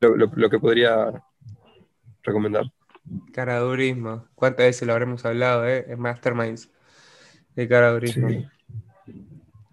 lo, 0.00 0.50
que 0.50 0.58
podría 0.58 1.12
recomendar. 2.22 2.64
Caradurismo. 3.32 4.26
¿Cuántas 4.34 4.66
veces 4.66 4.86
lo 4.86 4.92
habremos 4.92 5.24
hablado 5.24 5.66
eh? 5.66 5.86
en 5.88 6.00
Masterminds 6.00 6.70
de 7.54 7.68
caradurismo? 7.68 8.28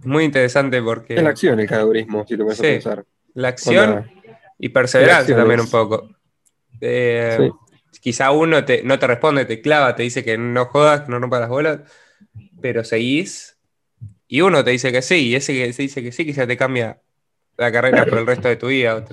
Muy 0.05 0.25
interesante 0.25 0.81
porque. 0.81 1.15
Es 1.15 1.23
la 1.23 1.29
acción 1.29 1.59
el 1.59 1.67
caradurismo, 1.67 2.25
si 2.27 2.37
te 2.37 2.43
puedes 2.43 2.61
pensar. 2.61 3.05
La 3.33 3.49
acción 3.49 4.09
y 4.59 4.69
perseverancia 4.69 5.35
también 5.35 5.59
un 5.59 5.69
poco. 5.69 6.09
Eh, 6.79 7.49
quizá 8.01 8.31
uno 8.31 8.57
no 8.83 8.99
te 8.99 9.07
responde, 9.07 9.45
te 9.45 9.61
clava, 9.61 9.95
te 9.95 10.03
dice 10.03 10.23
que 10.23 10.37
no 10.37 10.65
jodas, 10.65 11.01
que 11.01 11.11
no 11.11 11.19
rompas 11.19 11.41
las 11.41 11.49
bolas, 11.49 11.81
pero 12.61 12.83
seguís 12.83 13.53
y 14.27 14.41
uno 14.41 14.63
te 14.63 14.71
dice 14.71 14.91
que 14.91 15.03
sí, 15.03 15.27
y 15.27 15.35
ese 15.35 15.53
que 15.53 15.71
se 15.73 15.83
dice 15.83 16.01
que 16.01 16.11
sí, 16.11 16.25
quizá 16.25 16.47
te 16.47 16.57
cambia 16.57 16.99
la 17.55 17.71
carrera 17.71 18.03
por 18.05 18.17
el 18.17 18.25
resto 18.25 18.47
de 18.47 18.55
tu 18.55 18.67
vida. 18.67 19.05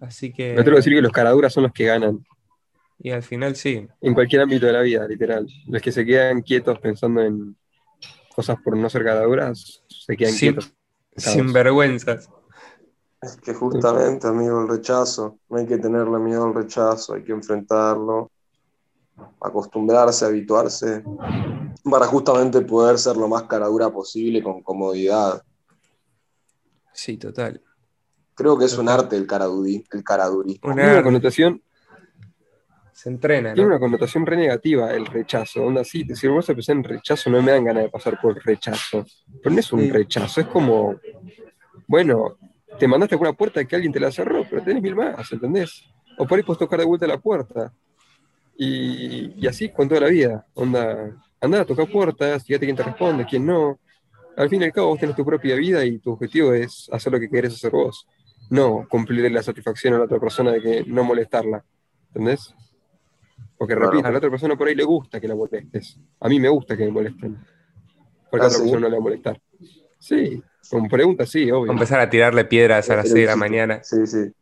Así 0.00 0.32
que. 0.32 0.54
No 0.54 0.62
tengo 0.62 0.76
que 0.76 0.82
decir 0.82 0.94
que 0.94 1.02
los 1.02 1.10
caraduras 1.10 1.52
son 1.52 1.64
los 1.64 1.72
que 1.72 1.86
ganan. 1.86 2.24
Y 3.00 3.10
al 3.10 3.24
final 3.24 3.56
sí. 3.56 3.88
En 4.00 4.14
cualquier 4.14 4.42
ámbito 4.42 4.66
de 4.66 4.72
la 4.72 4.82
vida, 4.82 5.04
literal. 5.08 5.48
Los 5.66 5.82
que 5.82 5.90
se 5.90 6.06
quedan 6.06 6.42
quietos 6.42 6.78
pensando 6.78 7.22
en 7.22 7.56
cosas 8.34 8.56
por 8.62 8.76
no 8.76 8.88
ser 8.88 9.02
caraduras, 9.02 9.82
se 9.88 10.16
quedan 10.16 10.36
quietos. 10.36 10.72
Sin 11.16 11.52
vergüenzas. 11.52 12.30
Es 13.22 13.36
que 13.36 13.52
justamente, 13.52 14.26
amigo, 14.26 14.62
el 14.62 14.68
rechazo, 14.68 15.38
no 15.50 15.58
hay 15.58 15.66
que 15.66 15.76
tenerle 15.76 16.18
miedo 16.18 16.44
al 16.44 16.54
rechazo, 16.54 17.14
hay 17.14 17.22
que 17.22 17.32
enfrentarlo, 17.32 18.30
acostumbrarse, 19.40 20.24
habituarse, 20.24 21.04
para 21.84 22.06
justamente 22.06 22.62
poder 22.62 22.98
ser 22.98 23.18
lo 23.18 23.28
más 23.28 23.42
caradura 23.42 23.90
posible 23.90 24.42
con 24.42 24.62
comodidad. 24.62 25.42
Sí, 26.94 27.18
total. 27.18 27.62
Creo 28.34 28.58
que 28.58 28.64
es 28.64 28.78
un 28.78 28.88
arte 28.88 29.16
el 29.16 29.26
caradurí, 29.26 29.84
el 29.92 30.02
caradurismo. 30.02 30.72
Una 30.72 31.02
connotación. 31.02 31.62
Se 32.94 33.10
entrena. 33.10 33.52
Tiene 33.52 33.68
una 33.68 33.78
connotación 33.78 34.24
re 34.24 34.36
negativa 34.38 34.92
el 34.92 35.04
rechazo. 35.04 35.62
Onda, 35.62 35.84
sí, 35.84 36.06
si 36.14 36.26
vos 36.26 36.48
a 36.48 36.54
pensar 36.54 36.76
en 36.76 36.84
rechazo, 36.84 37.28
no 37.28 37.42
me 37.42 37.52
dan 37.52 37.64
ganas 37.64 37.84
de 37.84 37.90
pasar 37.90 38.18
por 38.18 38.42
rechazo. 38.42 39.04
Pero 39.42 39.54
no 39.54 39.60
es 39.60 39.72
un 39.74 39.90
rechazo, 39.90 40.40
es 40.40 40.46
como, 40.46 40.96
bueno, 41.86 42.38
te 42.80 42.88
mandaste 42.88 43.18
por 43.18 43.28
una 43.28 43.36
puerta 43.36 43.62
que 43.64 43.76
alguien 43.76 43.92
te 43.92 44.00
la 44.00 44.10
cerró, 44.10 44.44
pero 44.48 44.62
tenés 44.62 44.82
mil 44.82 44.96
más, 44.96 45.30
¿entendés? 45.30 45.84
O 46.16 46.26
por 46.26 46.38
ahí 46.38 46.42
puedes 46.42 46.58
tocar 46.58 46.80
de 46.80 46.86
vuelta 46.86 47.06
la 47.06 47.18
puerta. 47.18 47.72
Y, 48.56 49.46
así 49.46 49.68
con 49.68 49.86
toda 49.86 50.00
la 50.00 50.08
vida. 50.08 50.46
Onda, 50.54 51.14
anda 51.40 51.60
a 51.60 51.64
tocar 51.66 51.90
puertas, 51.90 52.42
fíjate 52.44 52.66
quién 52.66 52.76
te 52.76 52.82
responde, 52.82 53.26
quién 53.26 53.44
no. 53.44 53.78
Al 54.36 54.48
fin 54.48 54.62
y 54.62 54.64
al 54.64 54.72
cabo 54.72 54.88
vos 54.88 54.98
tenés 54.98 55.14
tu 55.14 55.24
propia 55.24 55.56
vida 55.56 55.84
y 55.84 55.98
tu 55.98 56.12
objetivo 56.12 56.54
es 56.54 56.88
hacer 56.90 57.12
lo 57.12 57.20
que 57.20 57.28
querés 57.28 57.54
hacer 57.54 57.70
vos. 57.70 58.06
No 58.48 58.86
cumplirle 58.88 59.28
la 59.28 59.42
satisfacción 59.42 59.94
a 59.94 59.98
la 59.98 60.04
otra 60.04 60.18
persona 60.18 60.52
de 60.52 60.62
que 60.62 60.84
no 60.86 61.04
molestarla. 61.04 61.62
¿Entendés? 62.08 62.54
Porque 63.58 63.74
repito, 63.74 64.06
a 64.06 64.10
la 64.10 64.18
otra 64.18 64.30
persona 64.30 64.56
por 64.56 64.68
ahí 64.68 64.74
le 64.74 64.84
gusta 64.84 65.20
que 65.20 65.28
la 65.28 65.34
molestes. 65.34 66.00
A 66.18 66.28
mí 66.30 66.40
me 66.40 66.48
gusta 66.48 66.78
que 66.78 66.86
me 66.86 66.90
molesten. 66.90 67.38
Porque 68.30 68.46
a 68.46 68.48
la 68.48 68.54
otra 68.54 68.60
persona 68.60 68.80
no 68.80 68.88
le 68.88 68.92
va 68.92 68.98
a 68.98 69.02
molestar. 69.02 69.40
Sí, 69.98 70.42
con 70.70 70.88
preguntas, 70.88 71.28
sí, 71.28 71.50
obvio. 71.50 71.72
Empezar 71.72 72.00
a 72.00 72.08
tirarle 72.08 72.44
piedras 72.44 72.88
a 72.90 72.96
las 72.96 73.08
6 73.08 73.14
de 73.14 73.26
la 73.26 73.36
mañana. 73.36 73.80
Sí, 73.82 74.06
sí. 74.06 74.32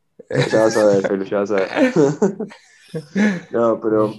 Ya 0.50 0.64
vas 0.64 0.76
a 0.76 0.86
ver, 0.86 1.24
ya 1.24 1.38
vas 1.38 1.50
a 1.50 1.54
ver. 1.54 1.68
no, 3.52 3.80
pero 3.80 4.12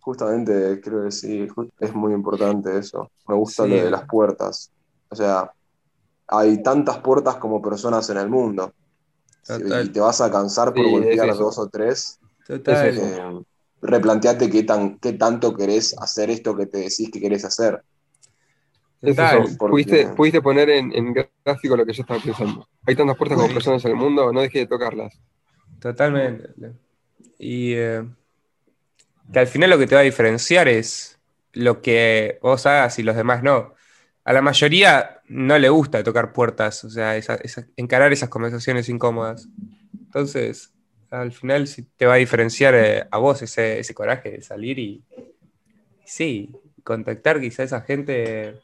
justamente 0.00 0.80
creo 0.80 1.04
que 1.04 1.10
sí, 1.10 1.46
es 1.80 1.94
muy 1.94 2.12
importante 2.12 2.78
eso. 2.78 3.10
Me 3.26 3.34
gusta 3.34 3.66
lo 3.66 3.74
de 3.74 3.90
las 3.90 4.04
puertas. 4.06 4.70
O 5.10 5.16
sea, 5.16 5.50
hay 6.28 6.62
tantas 6.62 6.98
puertas 6.98 7.36
como 7.36 7.60
personas 7.60 8.08
en 8.10 8.18
el 8.18 8.28
mundo. 8.28 8.72
Y 9.48 9.88
te 9.88 10.00
vas 10.00 10.20
a 10.20 10.30
cansar 10.30 10.74
por 10.74 10.88
golpear 10.88 11.34
dos 11.36 11.58
o 11.58 11.68
tres. 11.68 12.18
Total. 12.46 12.98
Eh, 12.98 13.42
replanteate 13.80 14.50
qué, 14.50 14.62
tan, 14.62 14.98
qué 14.98 15.14
tanto 15.14 15.54
querés 15.54 15.94
hacer 15.98 16.30
esto 16.30 16.56
que 16.56 16.66
te 16.66 16.78
decís 16.78 17.10
que 17.10 17.20
querés 17.20 17.44
hacer. 17.44 17.82
Pudiste, 19.00 20.42
poner 20.42 20.70
en, 20.70 21.14
gráfico 21.44 21.76
lo 21.76 21.86
que 21.86 21.92
yo 21.92 22.02
estaba 22.02 22.20
pensando. 22.20 22.68
Hay 22.86 22.96
tantas 22.96 23.16
puertas 23.16 23.38
como 23.38 23.52
personas 23.52 23.84
en 23.84 23.92
el 23.92 23.96
mundo, 23.96 24.32
no 24.32 24.40
dejes 24.40 24.62
de 24.62 24.66
tocarlas. 24.66 25.20
Totalmente. 25.80 26.48
Y 27.38 27.74
eh, 27.74 28.04
que 29.32 29.38
al 29.38 29.46
final 29.46 29.70
lo 29.70 29.78
que 29.78 29.86
te 29.86 29.94
va 29.94 30.00
a 30.00 30.04
diferenciar 30.04 30.68
es 30.68 31.18
lo 31.52 31.80
que 31.80 32.38
vos 32.42 32.66
hagas 32.66 32.98
y 32.98 33.02
los 33.02 33.16
demás 33.16 33.42
no. 33.42 33.74
A 34.24 34.32
la 34.32 34.42
mayoría 34.42 35.20
no 35.28 35.58
le 35.58 35.68
gusta 35.68 36.02
tocar 36.02 36.32
puertas, 36.32 36.84
o 36.84 36.90
sea, 36.90 37.18
encarar 37.76 38.12
esas 38.12 38.28
conversaciones 38.28 38.88
incómodas. 38.88 39.48
Entonces, 39.98 40.72
al 41.10 41.32
final 41.32 41.66
sí 41.66 41.86
te 41.96 42.06
va 42.06 42.14
a 42.14 42.18
diferenciar 42.18 42.74
eh, 42.74 43.06
a 43.10 43.18
vos 43.18 43.40
ese, 43.42 43.94
coraje 43.94 44.30
de 44.30 44.42
salir 44.42 44.78
y, 44.78 45.04
sí, 46.04 46.50
contactar 46.84 47.40
quizá 47.40 47.62
a 47.62 47.66
esa 47.66 47.80
gente 47.80 48.60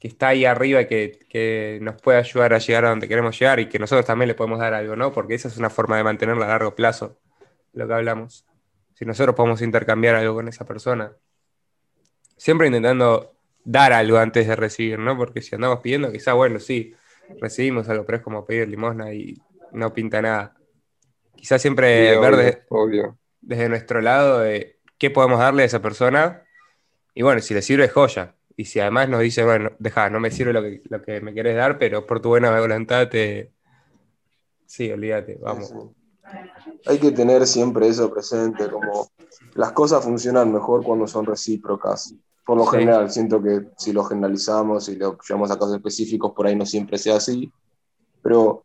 que 0.00 0.08
está 0.08 0.28
ahí 0.28 0.44
arriba 0.44 0.82
y 0.82 0.86
que, 0.86 1.78
nos 1.82 2.00
puede 2.00 2.18
ayudar 2.18 2.54
a 2.54 2.58
llegar 2.58 2.84
a 2.84 2.90
donde 2.90 3.08
queremos 3.08 3.38
llegar 3.38 3.58
y 3.60 3.68
que 3.68 3.78
nosotros 3.78 4.06
también 4.06 4.28
le 4.28 4.34
podemos 4.34 4.58
dar 4.58 4.74
algo, 4.74 4.94
¿no? 4.96 5.12
Porque 5.12 5.34
esa 5.34 5.48
es 5.48 5.56
una 5.56 5.70
forma 5.70 5.96
de 5.96 6.04
mantenerla 6.04 6.46
a 6.46 6.48
largo 6.48 6.74
plazo, 6.74 7.18
lo 7.72 7.86
que 7.86 7.94
hablamos. 7.94 8.46
Si 8.94 9.04
nosotros 9.04 9.34
podemos 9.34 9.60
intercambiar 9.62 10.14
algo 10.14 10.34
con 10.34 10.48
esa 10.48 10.64
persona, 10.64 11.12
siempre 12.36 12.68
intentando 12.68 13.34
dar 13.64 13.92
algo 13.92 14.18
antes 14.18 14.46
de 14.46 14.56
recibir, 14.56 14.98
¿no? 14.98 15.16
Porque 15.16 15.42
si 15.42 15.54
andamos 15.54 15.80
pidiendo, 15.80 16.12
quizá, 16.12 16.32
bueno, 16.32 16.60
sí, 16.60 16.94
recibimos 17.40 17.88
algo, 17.88 18.06
pero 18.06 18.18
es 18.18 18.24
como 18.24 18.44
pedir 18.44 18.68
limosna 18.68 19.12
y 19.12 19.40
no 19.72 19.92
pinta 19.92 20.22
nada. 20.22 20.54
Quizás 21.36 21.60
siempre 21.60 22.18
ver 22.18 22.64
desde 23.40 23.68
nuestro 23.68 24.00
lado 24.00 24.40
de 24.40 24.78
qué 24.96 25.10
podemos 25.10 25.38
darle 25.38 25.64
a 25.64 25.66
esa 25.66 25.82
persona. 25.82 26.44
Y 27.14 27.22
bueno, 27.22 27.40
si 27.40 27.54
le 27.54 27.62
sirve, 27.62 27.88
joya. 27.88 28.37
Y 28.58 28.64
si 28.64 28.80
además 28.80 29.08
nos 29.08 29.20
dice, 29.20 29.44
bueno, 29.44 29.70
deja, 29.78 30.10
no 30.10 30.18
me 30.18 30.32
sirve 30.32 30.52
lo 30.52 30.60
que, 30.60 30.82
lo 30.88 31.00
que 31.00 31.20
me 31.20 31.32
querés 31.32 31.54
dar, 31.54 31.78
pero 31.78 32.04
por 32.04 32.20
tu 32.20 32.30
buena 32.30 32.58
voluntad 32.58 33.08
te. 33.08 33.52
Sí, 34.66 34.90
olvídate, 34.90 35.38
vamos. 35.40 35.72
Hay 36.86 36.98
que 36.98 37.12
tener 37.12 37.46
siempre 37.46 37.86
eso 37.86 38.12
presente, 38.12 38.68
como 38.68 39.12
las 39.54 39.70
cosas 39.70 40.02
funcionan 40.02 40.52
mejor 40.52 40.82
cuando 40.82 41.06
son 41.06 41.24
recíprocas. 41.24 42.12
Por 42.44 42.58
lo 42.58 42.66
general, 42.66 43.08
siento 43.12 43.40
que 43.40 43.68
si 43.76 43.92
lo 43.92 44.02
generalizamos 44.02 44.88
y 44.88 44.96
lo 44.96 45.16
llevamos 45.20 45.52
a 45.52 45.56
casos 45.56 45.76
específicos, 45.76 46.32
por 46.32 46.48
ahí 46.48 46.56
no 46.56 46.66
siempre 46.66 46.98
sea 46.98 47.18
así. 47.18 47.52
Pero 48.22 48.64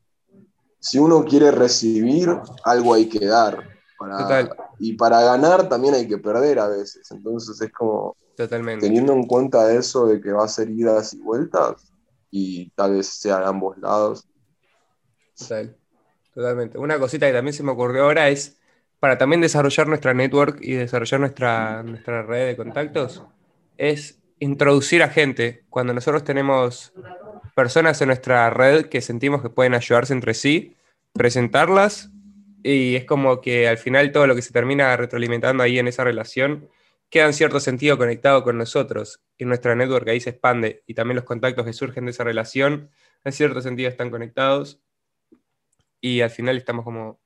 si 0.79 0.97
uno 0.97 1.23
quiere 1.23 1.51
recibir, 1.51 2.35
algo 2.63 2.95
hay 2.95 3.07
que 3.07 3.27
dar. 3.27 3.72
Y 4.79 4.93
para 4.93 5.21
ganar 5.21 5.69
también 5.69 5.93
hay 5.93 6.07
que 6.07 6.17
perder 6.17 6.59
a 6.59 6.67
veces. 6.67 7.09
Entonces 7.11 7.61
es 7.61 7.71
como 7.71 8.15
Totalmente. 8.35 8.85
teniendo 8.85 9.13
en 9.13 9.25
cuenta 9.25 9.73
eso 9.73 10.07
de 10.07 10.19
que 10.19 10.31
va 10.31 10.45
a 10.45 10.47
ser 10.47 10.69
idas 10.69 11.13
y 11.13 11.19
vueltas 11.19 11.91
y 12.31 12.69
tal 12.71 12.93
vez 12.93 13.07
sean 13.07 13.43
ambos 13.43 13.77
lados. 13.77 14.27
Totalmente. 16.33 16.77
Una 16.77 16.97
cosita 16.97 17.27
que 17.27 17.33
también 17.33 17.53
se 17.53 17.63
me 17.63 17.71
ocurrió 17.71 18.03
ahora 18.05 18.29
es 18.29 18.57
para 18.99 19.17
también 19.17 19.41
desarrollar 19.41 19.87
nuestra 19.87 20.13
network 20.13 20.59
y 20.61 20.73
desarrollar 20.73 21.19
nuestra, 21.19 21.83
nuestra 21.83 22.23
red 22.23 22.47
de 22.47 22.55
contactos, 22.55 23.21
es 23.77 24.19
introducir 24.39 25.03
a 25.03 25.09
gente. 25.09 25.65
Cuando 25.69 25.93
nosotros 25.93 26.23
tenemos 26.23 26.93
personas 27.53 28.01
en 28.01 28.07
nuestra 28.07 28.49
red 28.49 28.85
que 28.85 29.01
sentimos 29.01 29.41
que 29.41 29.49
pueden 29.49 29.73
ayudarse 29.73 30.13
entre 30.13 30.33
sí, 30.33 30.75
presentarlas 31.11 32.11
y 32.63 32.95
es 32.95 33.05
como 33.05 33.41
que 33.41 33.67
al 33.67 33.77
final 33.77 34.11
todo 34.11 34.25
lo 34.25 34.35
que 34.35 34.41
se 34.41 34.53
termina 34.53 34.95
retroalimentando 34.97 35.63
ahí 35.63 35.77
en 35.77 35.87
esa 35.87 36.03
relación 36.03 36.69
queda 37.09 37.25
en 37.25 37.33
cierto 37.33 37.59
sentido 37.59 37.97
conectado 37.97 38.43
con 38.43 38.57
nosotros 38.57 39.21
y 39.37 39.45
nuestra 39.45 39.75
network 39.75 40.07
ahí 40.07 40.19
se 40.19 40.31
expande 40.31 40.83
y 40.87 40.95
también 40.95 41.17
los 41.17 41.25
contactos 41.25 41.65
que 41.65 41.73
surgen 41.73 42.05
de 42.05 42.11
esa 42.11 42.23
relación 42.23 42.89
en 43.23 43.31
cierto 43.33 43.61
sentido 43.61 43.89
están 43.89 44.09
conectados 44.09 44.81
y 46.01 46.21
al 46.21 46.29
final 46.29 46.57
estamos 46.57 46.83
como 46.83 47.19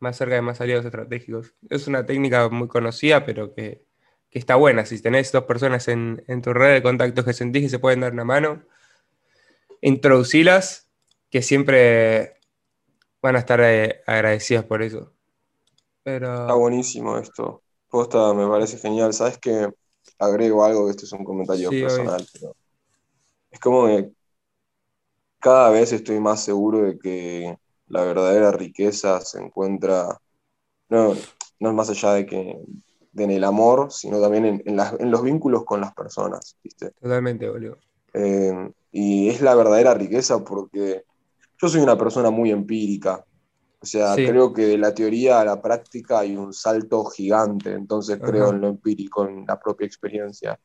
más 0.00 0.16
cerca 0.16 0.34
de 0.34 0.42
más 0.42 0.60
aliados 0.60 0.84
estratégicos. 0.84 1.54
Es 1.68 1.86
una 1.86 2.04
técnica 2.04 2.48
muy 2.48 2.68
conocida, 2.68 3.24
pero 3.24 3.54
que, 3.54 3.84
está 4.30 4.56
buena. 4.56 4.86
Si 4.86 5.00
tenés 5.00 5.32
dos 5.32 5.44
personas 5.44 5.88
en, 5.88 6.22
tu 6.42 6.52
red 6.52 6.74
de 6.74 6.82
contactos 6.82 7.24
que 7.24 7.32
sentís 7.32 7.62
que 7.62 7.68
se 7.68 7.78
pueden 7.78 8.00
dar 8.00 8.12
una 8.12 8.24
mano, 8.24 8.62
introducílas, 9.80 10.90
que 11.30 11.42
siempre 11.42 12.39
van 13.22 13.36
a 13.36 13.40
estar 13.40 13.60
eh, 13.60 14.02
agradecidas 14.06 14.64
por 14.64 14.82
eso. 14.82 15.12
Pero... 16.02 16.32
Está 16.32 16.54
buenísimo 16.54 17.18
esto. 17.18 17.62
Posta, 17.88 18.32
me 18.34 18.46
parece 18.48 18.78
genial. 18.78 19.12
¿Sabes 19.12 19.38
que 19.38 19.68
Agrego 20.18 20.64
algo, 20.64 20.84
que 20.84 20.90
esto 20.90 21.04
es 21.06 21.12
un 21.12 21.24
comentario 21.24 21.70
personal, 21.70 22.26
pero 22.32 22.54
es 23.50 23.58
como 23.58 23.86
que 23.86 24.10
cada 25.38 25.70
vez 25.70 25.92
estoy 25.92 26.20
más 26.20 26.44
seguro 26.44 26.82
de 26.82 26.98
que 26.98 27.56
la 27.88 28.04
verdadera 28.04 28.52
riqueza 28.52 29.20
se 29.22 29.40
encuentra, 29.40 30.20
no, 30.90 31.14
no 31.58 31.68
es 31.70 31.74
más 31.74 31.88
allá 31.88 32.12
de 32.12 32.26
que 32.26 32.58
en 33.16 33.30
el 33.30 33.44
amor, 33.44 33.90
sino 33.90 34.20
también 34.20 34.44
en, 34.44 34.62
en, 34.66 35.10
los 35.10 35.22
vínculos 35.22 35.64
con 35.64 35.80
las 35.80 35.94
personas, 35.94 36.56
¿viste? 36.62 36.90
Totalmente, 37.00 37.48
boludo. 37.48 37.78
Eh, 38.12 38.72
y 38.92 39.30
es 39.30 39.40
la 39.40 39.54
verdadera 39.54 39.94
riqueza 39.94 40.44
porque 40.44 41.04
yo 41.60 41.68
soy 41.68 41.80
una 41.80 41.96
persona 41.96 42.30
muy 42.30 42.50
empírica. 42.50 43.24
O 43.82 43.86
sea, 43.86 44.14
creo 44.14 44.52
que 44.52 44.66
de 44.66 44.78
la 44.78 44.94
teoría 44.94 45.40
a 45.40 45.44
la 45.44 45.60
práctica 45.60 46.20
hay 46.20 46.36
un 46.36 46.52
salto 46.52 47.04
gigante, 47.06 47.72
entonces 47.72 48.18
creo 48.22 48.50
en 48.50 48.60
lo 48.60 48.68
empírico, 48.68 49.26
en 49.26 49.46
la 49.46 49.58
propia 49.58 49.86
experiencia. 49.86 50.60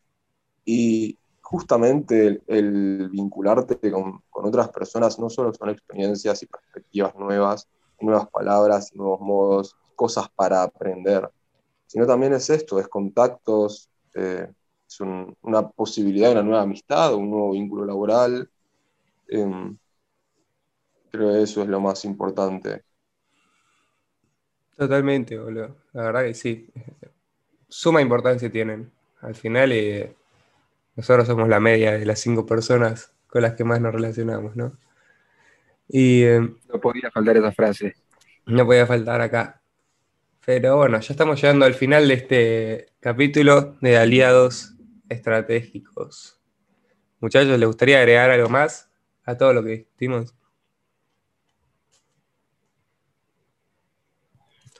Y 0.65 1.17
justamente 1.41 2.41
el, 2.47 3.09
vincularte 3.09 3.91
con, 3.91 4.21
con, 4.29 4.45
otras 4.45 4.69
personas 4.69 5.17
no 5.17 5.29
solo 5.29 5.53
son 5.53 5.69
experiencias 5.69 6.43
y 6.43 6.47
perspectivas 6.47 7.15
nuevas, 7.15 7.69
nuevas 8.01 8.27
palabras, 8.29 8.93
nuevos 8.93 9.21
modos, 9.21 9.75
cosas 9.95 10.27
para 10.35 10.63
aprender, 10.63 11.29
sino 11.87 12.05
también 12.05 12.33
es 12.33 12.49
esto, 12.49 12.79
es 12.79 12.89
contactos, 12.89 13.89
eh, 14.13 14.51
es 14.87 14.99
una 15.41 15.69
posibilidad 15.69 16.27
de 16.27 16.33
una 16.33 16.43
nueva 16.43 16.63
amistad, 16.63 17.15
un 17.15 17.29
nuevo 17.29 17.51
vínculo 17.51 17.85
laboral. 17.85 18.49
Eh, 19.29 19.75
Creo 21.15 21.31
que 21.33 21.43
eso 21.43 21.61
es 21.61 21.69
lo 21.69 21.79
más 21.79 22.03
importante. 22.05 22.83
Totalmente, 24.75 25.37
boludo. 25.37 25.77
La 25.93 26.03
verdad 26.03 26.23
que 26.23 26.33
sí. 26.33 26.69
Suma 27.69 28.01
importancia 28.01 28.51
tienen. 28.51 28.91
Al 29.21 29.35
final, 29.35 29.71
eh, 29.71 30.13
nosotros 30.95 31.27
somos 31.27 31.47
la 31.47 31.59
media 31.59 31.93
de 31.93 32.05
las 32.05 32.19
cinco 32.19 32.45
personas 32.45 33.13
con 33.27 33.41
las 33.41 33.53
que 33.53 33.63
más 33.63 33.79
nos 33.79 33.93
relacionamos, 33.93 34.55
¿no? 34.55 34.77
Y. 35.87 36.23
Eh, 36.23 36.39
no 36.39 36.81
podía 36.81 37.09
faltar 37.11 37.37
esa 37.37 37.51
frase. 37.53 37.95
No 38.45 38.65
podía 38.65 38.85
faltar 38.85 39.21
acá. 39.21 39.61
Pero 40.45 40.77
bueno, 40.77 40.99
ya 40.99 41.13
estamos 41.13 41.41
llegando 41.41 41.65
al 41.65 41.73
final 41.73 42.07
de 42.07 42.13
este 42.13 42.85
capítulo 42.99 43.77
de 43.81 43.97
aliados 43.97 44.75
estratégicos. 45.09 46.39
Muchachos, 47.19 47.57
¿les 47.57 47.67
gustaría 47.67 47.99
agregar 47.99 48.29
algo 48.29 48.49
más 48.49 48.91
a 49.23 49.37
todo 49.37 49.53
lo 49.53 49.63
que 49.63 49.69
discutimos? 49.69 50.35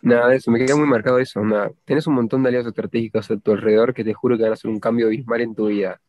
Nada 0.05 0.29
de 0.29 0.35
eso, 0.35 0.51
me 0.51 0.59
queda 0.63 0.75
muy 0.75 0.85
marcado 0.85 1.17
eso. 1.17 1.43
Nada. 1.43 1.71
Tenés 1.83 2.05
un 2.05 2.13
montón 2.13 2.43
de 2.43 2.49
aliados 2.49 2.67
estratégicos 2.67 3.31
a 3.31 3.37
tu 3.37 3.51
alrededor 3.51 3.91
que 3.91 4.03
te 4.03 4.13
juro 4.13 4.37
que 4.37 4.43
van 4.43 4.51
a 4.51 4.53
hacer 4.53 4.69
un 4.69 4.79
cambio 4.79 5.07
abismal 5.07 5.41
en 5.41 5.55
tu 5.55 5.65
vida. 5.65 5.99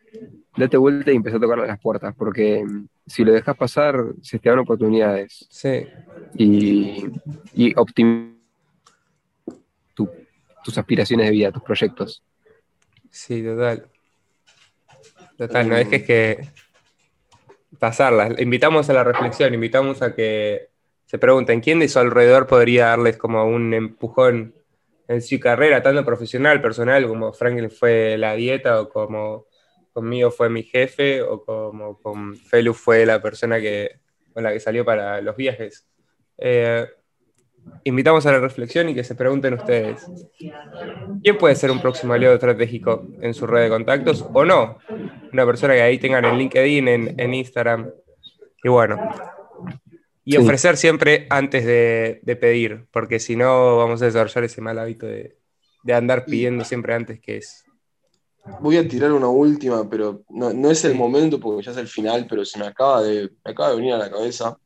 Date 0.54 0.76
vuelta 0.76 1.12
y 1.12 1.16
empezá 1.16 1.38
a 1.38 1.40
tocar 1.40 1.58
las 1.58 1.80
puertas, 1.80 2.14
porque 2.14 2.62
mm, 2.62 2.88
si 3.06 3.24
lo 3.24 3.32
dejas 3.32 3.56
pasar, 3.56 3.96
se 4.20 4.38
te 4.38 4.50
dan 4.50 4.58
oportunidades. 4.58 5.46
Sí. 5.48 5.86
Y, 6.34 7.06
y 7.54 7.74
tus 9.94 10.76
aspiraciones 10.76 11.26
de 11.26 11.32
vida, 11.32 11.50
tus 11.50 11.62
proyectos. 11.62 12.22
Sí, 13.10 13.42
total. 13.42 13.86
Total, 15.38 15.68
no 15.70 15.74
dejes 15.74 16.02
que 16.02 16.48
pasarlas. 17.78 18.38
Invitamos 18.40 18.90
a 18.90 18.92
la 18.92 19.04
reflexión, 19.04 19.54
invitamos 19.54 20.02
a 20.02 20.14
que 20.14 20.68
se 21.16 21.18
preguntan, 21.18 21.62
¿quién 21.62 21.78
de 21.78 21.88
su 21.88 21.98
alrededor 21.98 22.46
podría 22.46 22.88
darles 22.88 23.16
como 23.16 23.46
un 23.46 23.72
empujón 23.72 24.54
en 25.08 25.22
su 25.22 25.40
carrera, 25.40 25.82
tanto 25.82 26.04
profesional, 26.04 26.60
personal, 26.60 27.08
como 27.08 27.32
Franklin 27.32 27.70
fue 27.70 28.18
la 28.18 28.34
dieta, 28.34 28.82
o 28.82 28.90
como 28.90 29.46
conmigo 29.94 30.30
fue 30.30 30.50
mi 30.50 30.62
jefe, 30.62 31.22
o 31.22 31.42
como 31.42 31.98
con 32.02 32.36
Felu 32.36 32.74
fue 32.74 33.06
la 33.06 33.22
persona 33.22 33.58
que, 33.58 34.00
con 34.34 34.42
la 34.42 34.52
que 34.52 34.60
salió 34.60 34.84
para 34.84 35.22
los 35.22 35.34
viajes? 35.36 35.88
Eh, 36.36 36.86
invitamos 37.84 38.26
a 38.26 38.32
la 38.32 38.40
reflexión 38.40 38.90
y 38.90 38.94
que 38.94 39.02
se 39.02 39.14
pregunten 39.14 39.54
ustedes, 39.54 40.06
¿quién 41.22 41.38
puede 41.38 41.54
ser 41.54 41.70
un 41.70 41.80
próximo 41.80 42.12
aliado 42.12 42.34
estratégico 42.34 43.06
en 43.22 43.32
su 43.32 43.46
red 43.46 43.62
de 43.62 43.68
contactos 43.70 44.22
o 44.34 44.44
no? 44.44 44.76
Una 45.32 45.46
persona 45.46 45.72
que 45.72 45.80
ahí 45.80 45.96
tengan 45.96 46.26
en 46.26 46.36
LinkedIn, 46.36 46.88
en, 46.88 47.18
en 47.18 47.32
Instagram. 47.32 47.90
Y 48.62 48.68
bueno, 48.68 48.98
y 50.28 50.36
ofrecer 50.36 50.76
siempre 50.76 51.28
antes 51.30 51.64
de, 51.64 52.38
pedir, 52.40 52.88
porque 52.90 53.20
si 53.20 53.36
no 53.36 53.76
vamos 53.76 54.02
a 54.02 54.06
desarrollar 54.06 54.42
ese 54.42 54.60
mal 54.60 54.76
hábito 54.76 55.06
de, 55.06 55.38
andar 55.94 56.24
pidiendo 56.24 56.64
siempre 56.64 56.94
antes 56.94 57.20
que 57.20 57.36
es. 57.36 57.64
Voy 58.60 58.76
a 58.76 58.86
tirar 58.86 59.12
una 59.12 59.28
última, 59.28 59.88
pero 59.88 60.24
no, 60.28 60.70
es 60.70 60.84
el 60.84 60.96
momento 60.96 61.38
porque 61.38 61.62
ya 61.62 61.70
es 61.70 61.76
el 61.76 61.86
final, 61.86 62.26
pero 62.28 62.44
se 62.44 62.58
me 62.58 62.66
acaba, 62.66 63.02
de, 63.02 63.30
me 63.44 63.52
acaba 63.52 63.70
de 63.70 63.76
venir 63.76 63.92
a 63.94 63.98
la 63.98 64.10
cabeza. 64.10 64.58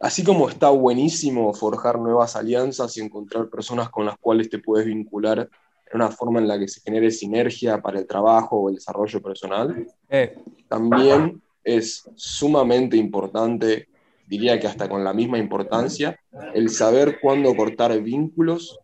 Así 0.00 0.22
como 0.22 0.48
está 0.48 0.68
buenísimo 0.68 1.52
forjar 1.52 1.98
nuevas 1.98 2.36
alianzas 2.36 2.96
y 2.96 3.00
encontrar 3.00 3.48
personas 3.48 3.88
con 3.90 4.06
las 4.06 4.16
cuales 4.18 4.48
te 4.50 4.60
puedes 4.60 4.86
vincular 4.86 5.38
en 5.40 5.96
una 6.00 6.12
forma 6.12 6.38
en 6.38 6.46
la 6.46 6.60
que 6.60 6.68
se 6.68 6.80
genere 6.80 7.10
sinergia 7.10 7.82
para 7.82 7.98
el 7.98 8.06
trabajo 8.06 8.56
o 8.56 8.68
el 8.68 8.76
desarrollo 8.76 9.20
personal, 9.20 9.84
eh. 10.10 10.38
también 10.68 11.42
es 11.64 12.08
sumamente 12.14 12.96
importante 12.96 13.88
diría 14.26 14.58
que 14.58 14.66
hasta 14.66 14.88
con 14.88 15.04
la 15.04 15.12
misma 15.12 15.38
importancia, 15.38 16.18
el 16.54 16.70
saber 16.70 17.18
cuándo 17.20 17.54
cortar 17.54 17.98
vínculos 18.00 18.78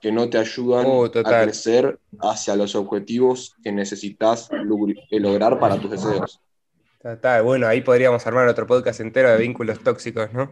que 0.00 0.10
no 0.10 0.28
te 0.28 0.38
ayudan 0.38 0.84
oh, 0.88 1.04
a 1.04 1.42
crecer 1.42 1.98
hacia 2.20 2.56
los 2.56 2.74
objetivos 2.74 3.54
que 3.62 3.70
necesitas 3.70 4.50
eh, 4.50 5.20
lograr 5.20 5.60
para 5.60 5.78
tus 5.80 5.92
deseos. 5.92 6.40
Total, 7.00 7.42
bueno, 7.42 7.68
ahí 7.68 7.80
podríamos 7.82 8.26
armar 8.26 8.48
otro 8.48 8.66
podcast 8.66 9.00
entero 9.00 9.30
de 9.30 9.38
vínculos 9.38 9.80
tóxicos, 9.80 10.32
¿no? 10.32 10.50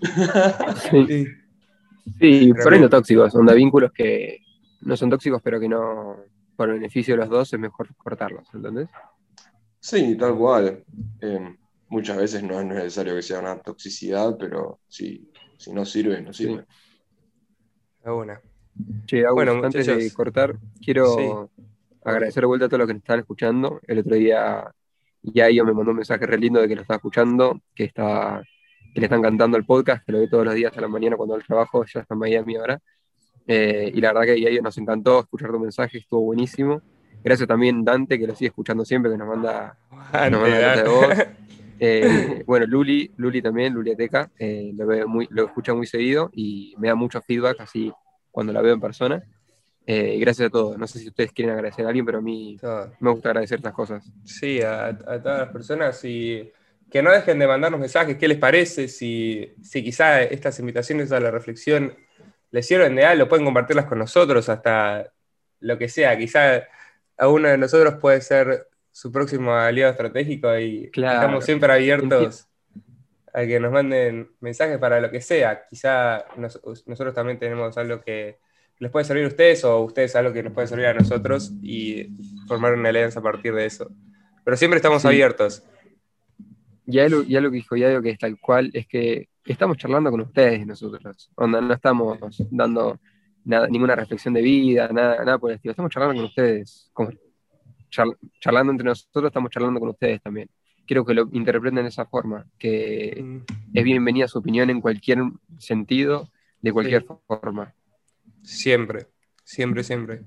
sí, 0.90 1.26
sí 2.18 2.52
por 2.54 2.72
ahí 2.72 2.80
no 2.80 2.88
tóxicos, 2.88 3.32
son 3.32 3.46
de 3.46 3.54
vínculos 3.54 3.92
que 3.92 4.40
no 4.80 4.96
son 4.96 5.10
tóxicos, 5.10 5.40
pero 5.42 5.60
que 5.60 5.68
no, 5.68 6.16
por 6.56 6.72
beneficio 6.72 7.14
de 7.14 7.18
los 7.18 7.28
dos, 7.28 7.52
es 7.52 7.58
mejor 7.58 7.94
cortarlos, 7.96 8.48
¿entendés? 8.52 8.88
Sí, 9.80 10.16
tal 10.16 10.36
cual. 10.36 10.84
Em, 11.20 11.56
muchas 11.88 12.16
veces 12.16 12.42
no 12.42 12.60
es 12.60 12.66
necesario 12.66 13.14
que 13.14 13.22
sea 13.22 13.40
una 13.40 13.58
toxicidad, 13.58 14.36
pero 14.38 14.80
si, 14.88 15.30
si 15.56 15.72
no 15.72 15.84
sirve, 15.84 16.20
no 16.22 16.32
sirve. 16.32 16.64
Una. 18.04 18.40
Che, 19.06 19.28
bueno, 19.30 19.52
antes 19.62 19.86
de 19.86 20.10
cortar, 20.12 20.56
quiero 20.82 21.50
agradecer 22.04 22.42
de 22.42 22.46
vuelta 22.46 22.66
a 22.66 22.68
todos 22.68 22.80
los 22.80 22.86
que 22.88 22.94
nos 22.94 23.02
están 23.02 23.18
escuchando. 23.18 23.80
El 23.86 23.98
otro 23.98 24.14
día 24.14 24.72
ya 25.22 25.50
yo 25.50 25.64
me 25.64 25.72
mandó 25.72 25.90
un 25.90 25.96
mensaje 25.96 26.26
re 26.26 26.38
lindo 26.38 26.60
de 26.60 26.68
que 26.68 26.76
lo 26.76 26.82
estaba 26.82 26.96
escuchando, 26.96 27.60
que, 27.74 27.84
está, 27.84 28.42
que 28.94 29.00
le 29.00 29.06
están 29.06 29.20
cantando 29.20 29.56
el 29.56 29.64
podcast, 29.64 30.04
que 30.06 30.12
lo 30.12 30.20
ve 30.20 30.28
todos 30.28 30.44
los 30.44 30.54
días 30.54 30.76
a 30.76 30.80
la 30.80 30.88
mañana 30.88 31.16
cuando 31.16 31.34
al 31.34 31.44
trabajo, 31.44 31.84
ya 31.84 32.00
está 32.00 32.14
en 32.14 32.20
Miami 32.20 32.56
ahora. 32.56 32.80
Eh, 33.46 33.90
y 33.94 34.00
la 34.00 34.12
verdad 34.12 34.26
que 34.26 34.34
ellos 34.34 34.62
nos 34.62 34.76
encantó 34.78 35.20
escuchar 35.20 35.50
tu 35.50 35.58
mensaje, 35.58 35.98
estuvo 35.98 36.20
buenísimo. 36.20 36.80
Gracias 37.22 37.48
también 37.48 37.84
Dante, 37.84 38.18
que 38.18 38.26
lo 38.26 38.34
sigue 38.34 38.48
escuchando 38.48 38.84
siempre, 38.84 39.10
que 39.10 39.18
nos 39.18 39.28
manda, 39.28 39.76
nos 40.30 40.40
manda 40.40 40.76
de 40.76 40.88
voz. 40.88 41.08
Eh, 41.78 42.42
bueno, 42.46 42.66
Luli, 42.66 43.12
Luli 43.16 43.42
también, 43.42 43.74
Luli 43.74 43.92
Ateca, 43.92 44.30
eh, 44.38 44.72
lo, 44.74 44.86
veo 44.86 45.08
muy, 45.08 45.26
lo 45.30 45.46
escucha 45.46 45.74
muy 45.74 45.86
seguido 45.86 46.30
y 46.32 46.74
me 46.78 46.88
da 46.88 46.94
mucho 46.94 47.20
feedback 47.20 47.60
así 47.60 47.92
cuando 48.30 48.52
la 48.52 48.62
veo 48.62 48.74
en 48.74 48.80
persona. 48.80 49.22
Eh, 49.86 50.18
gracias 50.18 50.48
a 50.48 50.50
todos. 50.50 50.76
No 50.76 50.86
sé 50.86 50.98
si 50.98 51.08
ustedes 51.08 51.32
quieren 51.32 51.54
agradecer 51.54 51.84
a 51.86 51.88
alguien, 51.88 52.04
pero 52.04 52.18
a 52.18 52.20
mí 52.20 52.58
me 53.00 53.10
gusta 53.10 53.30
agradecer 53.30 53.58
estas 53.58 53.72
cosas. 53.72 54.04
Sí, 54.24 54.60
a, 54.60 54.96
todas 54.98 55.38
las 55.38 55.48
personas 55.48 56.04
y 56.04 56.52
que 56.90 57.02
no 57.02 57.10
dejen 57.10 57.38
de 57.38 57.46
mandarnos 57.46 57.80
mensajes, 57.80 58.16
qué 58.16 58.28
les 58.28 58.38
parece, 58.38 58.88
si, 58.88 59.54
si 59.62 59.82
quizá 59.82 60.22
estas 60.22 60.58
invitaciones 60.58 61.12
a 61.12 61.20
la 61.20 61.30
reflexión 61.30 61.94
les 62.50 62.66
sirven 62.66 62.94
de 62.96 63.04
algo, 63.04 63.28
pueden 63.28 63.44
compartirlas 63.44 63.86
con 63.86 63.98
nosotros 63.98 64.48
hasta 64.48 65.10
lo 65.60 65.78
que 65.78 65.88
sea. 65.88 66.16
Quizá 66.16 66.64
a 67.16 67.28
uno 67.28 67.48
de 67.48 67.58
nosotros 67.58 67.94
puede 68.00 68.20
ser 68.20 68.68
su 68.98 69.12
próximo 69.12 69.54
aliado 69.54 69.92
estratégico 69.92 70.58
y 70.58 70.90
estamos 70.92 71.44
siempre 71.44 71.72
abiertos 71.72 72.48
a 73.32 73.46
que 73.46 73.60
nos 73.60 73.70
manden 73.70 74.32
mensajes 74.40 74.76
para 74.78 75.00
lo 75.00 75.08
que 75.08 75.20
sea. 75.20 75.68
Quizá 75.70 76.24
nosotros 76.36 77.14
también 77.14 77.38
tenemos 77.38 77.78
algo 77.78 78.00
que 78.00 78.40
les 78.80 78.90
puede 78.90 79.04
servir 79.04 79.26
a 79.26 79.28
ustedes 79.28 79.62
o 79.62 79.84
ustedes 79.84 80.16
algo 80.16 80.32
que 80.32 80.42
nos 80.42 80.52
puede 80.52 80.66
servir 80.66 80.86
a 80.86 80.94
nosotros 80.94 81.52
y 81.62 82.08
formar 82.48 82.74
una 82.74 82.88
alianza 82.88 83.20
a 83.20 83.22
partir 83.22 83.54
de 83.54 83.66
eso. 83.66 83.88
Pero 84.44 84.56
siempre 84.56 84.78
estamos 84.78 85.04
abiertos. 85.04 85.62
Ya 86.84 87.08
lo, 87.08 87.22
ya 87.22 87.40
lo 87.40 87.52
que 87.52 87.58
dijo 87.58 87.76
Yadio, 87.76 88.02
que 88.02 88.10
es 88.10 88.18
tal 88.18 88.36
cual, 88.40 88.68
es 88.74 88.88
que 88.88 89.28
estamos 89.44 89.76
charlando 89.76 90.10
con 90.10 90.22
ustedes 90.22 90.66
nosotros. 90.66 91.30
no 91.36 91.72
estamos 91.72 92.18
dando 92.50 92.98
nada, 93.44 93.68
ninguna 93.68 93.94
reflexión 93.94 94.34
de 94.34 94.42
vida, 94.42 94.88
nada, 94.88 95.24
nada 95.24 95.38
por 95.38 95.50
el 95.50 95.56
estilo. 95.56 95.70
Estamos 95.70 95.92
charlando 95.92 96.16
con 96.16 96.24
ustedes. 96.24 96.90
Charlando 97.88 98.72
entre 98.72 98.86
nosotros, 98.86 99.26
estamos 99.26 99.50
charlando 99.50 99.80
con 99.80 99.90
ustedes 99.90 100.22
también. 100.22 100.48
Quiero 100.86 101.04
que 101.04 101.14
lo 101.14 101.28
interpreten 101.32 101.82
de 101.82 101.88
esa 101.88 102.06
forma, 102.06 102.46
que 102.58 103.22
mm. 103.22 103.38
es 103.74 103.84
bienvenida 103.84 104.28
su 104.28 104.38
opinión 104.38 104.70
en 104.70 104.80
cualquier 104.80 105.18
sentido, 105.58 106.30
de 106.60 106.72
cualquier 106.72 107.04
forma. 107.26 107.74
Siempre, 108.42 109.06
siempre, 109.44 109.84
siempre. 109.84 110.22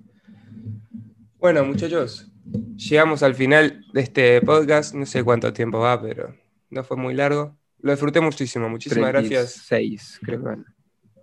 Bueno, 1.40 1.64
muchachos, 1.66 2.32
llegamos 2.76 3.24
al 3.24 3.36
final 3.36 3.84
de 3.94 4.02
este 4.02 4.42
podcast. 4.42 4.94
No 4.94 5.06
sé 5.06 5.24
cuánto 5.24 5.52
tiempo 5.54 5.80
va, 5.80 6.00
pero 6.02 6.36
no 6.70 6.84
fue 6.84 6.98
muy 6.98 7.14
largo. 7.14 7.58
Lo 7.80 7.92
disfruté 7.92 8.22
muchísimo. 8.22 8.70
Muchísimas 8.70 9.10
gracias. 9.10 9.54
Seis, 9.66 10.20
creo 10.22 10.44
que 10.44 10.58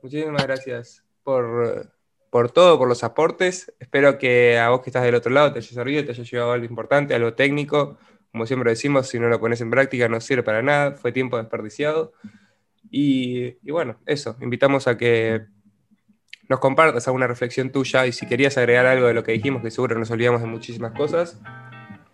Muchísimas 0.02 0.42
gracias 0.44 1.04
por 1.22 1.97
por 2.30 2.50
todo, 2.50 2.78
por 2.78 2.88
los 2.88 3.04
aportes. 3.04 3.72
Espero 3.80 4.18
que 4.18 4.58
a 4.58 4.70
vos 4.70 4.82
que 4.82 4.90
estás 4.90 5.02
del 5.02 5.14
otro 5.14 5.32
lado 5.32 5.52
te 5.52 5.58
haya 5.58 5.68
servido, 5.68 6.04
te 6.04 6.12
haya 6.12 6.24
llevado 6.24 6.52
algo 6.52 6.66
importante, 6.66 7.14
algo 7.14 7.34
técnico. 7.34 7.98
Como 8.32 8.46
siempre 8.46 8.70
decimos, 8.70 9.08
si 9.08 9.18
no 9.18 9.28
lo 9.28 9.40
pones 9.40 9.60
en 9.60 9.70
práctica 9.70 10.08
no 10.08 10.20
sirve 10.20 10.42
para 10.42 10.62
nada, 10.62 10.92
fue 10.92 11.12
tiempo 11.12 11.38
desperdiciado. 11.38 12.12
Y, 12.90 13.56
bueno, 13.70 13.98
eso, 14.06 14.36
invitamos 14.40 14.86
a 14.86 14.96
que 14.96 15.46
nos 16.48 16.58
compartas 16.60 17.06
alguna 17.06 17.26
reflexión 17.26 17.70
tuya 17.70 18.06
y 18.06 18.12
si 18.12 18.26
querías 18.26 18.56
agregar 18.56 18.86
algo 18.86 19.06
de 19.06 19.14
lo 19.14 19.22
que 19.22 19.32
dijimos, 19.32 19.62
que 19.62 19.70
seguro 19.70 19.98
nos 19.98 20.10
olvidamos 20.10 20.40
de 20.40 20.46
muchísimas 20.46 20.92
cosas, 20.92 21.38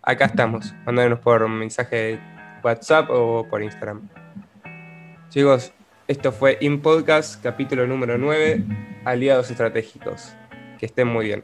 acá 0.01 0.25
estamos, 0.25 0.73
mándanos 0.85 1.19
por 1.19 1.47
mensaje 1.47 1.95
de 1.95 2.19
WhatsApp 2.61 3.09
o 3.09 3.47
por 3.49 3.63
Instagram. 3.63 4.09
Chicos, 5.29 5.71
esto 6.07 6.33
fue 6.33 6.57
In 6.59 6.81
Podcast, 6.81 7.41
capítulo 7.41 7.87
número 7.87 8.17
9, 8.17 8.94
Aliados 9.05 9.51
Estratégicos. 9.51 10.35
Que 10.79 10.87
estén 10.87 11.07
muy 11.07 11.25
bien. 11.25 11.43